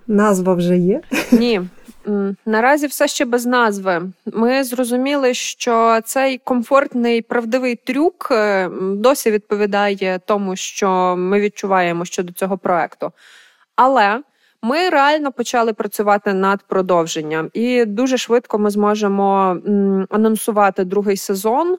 [0.07, 1.01] назва вже є?
[1.31, 1.61] Ні.
[2.45, 4.01] Наразі все ще без назви.
[4.33, 12.33] Ми зрозуміли, що цей комфортний правдивий трюк е, досі відповідає тому, що ми відчуваємо щодо
[12.33, 13.11] цього проекту.
[13.75, 14.19] Але
[14.61, 19.57] ми реально почали працювати над продовженням, і дуже швидко ми зможемо
[20.09, 21.77] анонсувати другий сезон.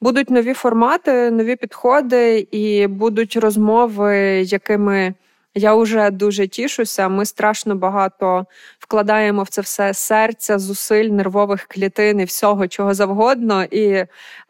[0.00, 5.14] Будуть нові формати, нові підходи, і будуть розмови, якими
[5.54, 7.08] я вже дуже тішуся.
[7.08, 8.46] Ми страшно багато
[8.78, 13.64] вкладаємо в це все серця, зусиль, нервових клітин і всього, чого завгодно.
[13.64, 14.04] І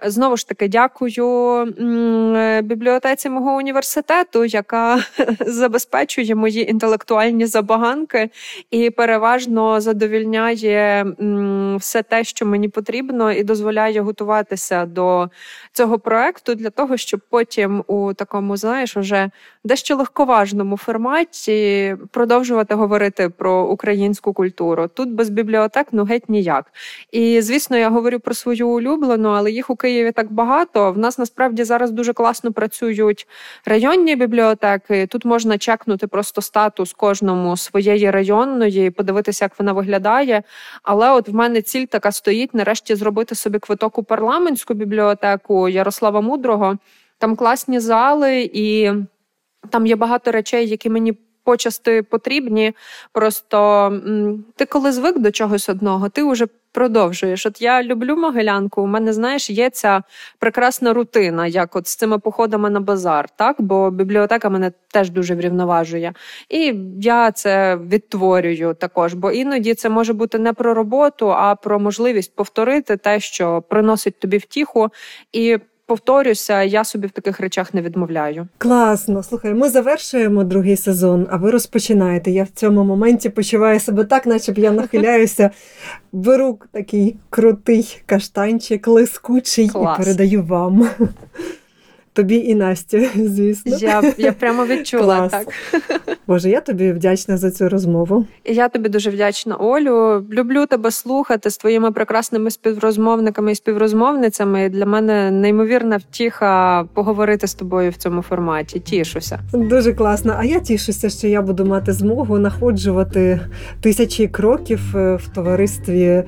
[0.05, 1.65] знову ж таки дякую
[2.63, 4.99] бібліотеці мого університету, яка
[5.41, 8.31] забезпечує мої інтелектуальні забаганки
[8.71, 11.07] і переважно задовільняє
[11.79, 15.29] все те, що мені потрібно, і дозволяє готуватися до
[15.73, 19.31] цього проекту для того, щоб потім у такому, знаєш, уже
[19.65, 24.89] дещо легковажному форматі продовжувати говорити про українську культуру.
[24.95, 26.73] Тут без бібліотек ну геть ніяк.
[27.13, 30.93] І звісно, я говорю про свою улюблену, але їх у Києві так багато.
[30.93, 33.27] В нас насправді зараз дуже класно працюють
[33.65, 35.07] районні бібліотеки.
[35.07, 40.43] Тут можна чекнути просто статус кожному своєї районної, подивитися, як вона виглядає.
[40.83, 46.21] Але от в мене ціль така стоїть нарешті зробити собі квиток у парламентську бібліотеку Ярослава
[46.21, 46.79] Мудрого.
[47.19, 48.91] Там класні зали, і
[49.71, 52.73] там є багато речей, які мені почасти потрібні.
[53.13, 53.93] Просто
[54.57, 57.47] ти коли звик до чогось одного, ти вже продовжуєш.
[57.47, 58.83] От я люблю Могилянку.
[58.83, 60.03] У мене, знаєш, є ця
[60.39, 63.57] прекрасна рутина, як от з цими походами на базар, так?
[63.59, 66.13] Бо бібліотека мене теж дуже врівноважує.
[66.49, 71.81] І я це відтворюю також, бо іноді це може бути не про роботу, а про
[71.81, 74.89] можливість повторити те, що приносить тобі втіху.
[75.33, 78.49] І повторюся, я собі в таких речах не відмовляю.
[78.59, 82.31] Класно, слухай, ми завершуємо другий сезон, а ви розпочинаєте.
[82.31, 85.51] Я в цьому моменті почуваю себе так, наче б я нахиляюся,
[86.13, 89.99] беру такий крутий каштанчик, лискучий, Клас.
[89.99, 90.89] і передаю вам.
[92.15, 93.77] Тобі і Насті, звісно.
[93.81, 95.31] Я, я прямо відчула Клас.
[95.31, 95.49] так.
[96.27, 98.27] Боже, я тобі вдячна за цю розмову.
[98.45, 100.27] І я тобі дуже вдячна, Олю.
[100.33, 104.69] Люблю тебе слухати з твоїми прекрасними співрозмовниками і співрозмовницями.
[104.69, 108.81] Для мене неймовірна втіха поговорити з тобою в цьому форматі.
[108.81, 109.41] Тішуся.
[109.53, 110.35] Дуже класно.
[110.39, 113.41] А я тішуся, що я буду мати змогу находжувати
[113.81, 116.25] тисячі кроків е, в товаристві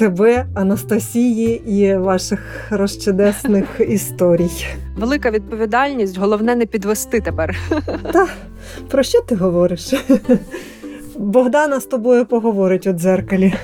[0.00, 2.40] тебе, Анастасії і ваших
[2.70, 4.66] розчудесних історій.
[4.96, 7.56] Велика відповідальність, головне не підвести тепер.
[8.12, 8.28] Та
[8.90, 9.94] про що ти говориш?
[11.16, 13.54] Богдана з тобою поговорить у дзеркалі.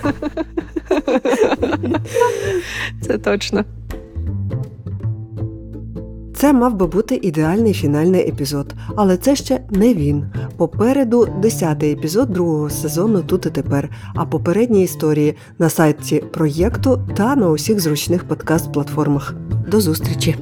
[3.00, 3.64] Це точно.
[6.36, 10.24] Це мав би бути ідеальний фінальний епізод, але це ще не він.
[10.56, 17.36] Попереду десятий епізод другого сезону тут і тепер, а попередні історії на сайті проєкту та
[17.36, 19.34] на усіх зручних подкаст-платформах.
[19.70, 20.36] До зустрічі!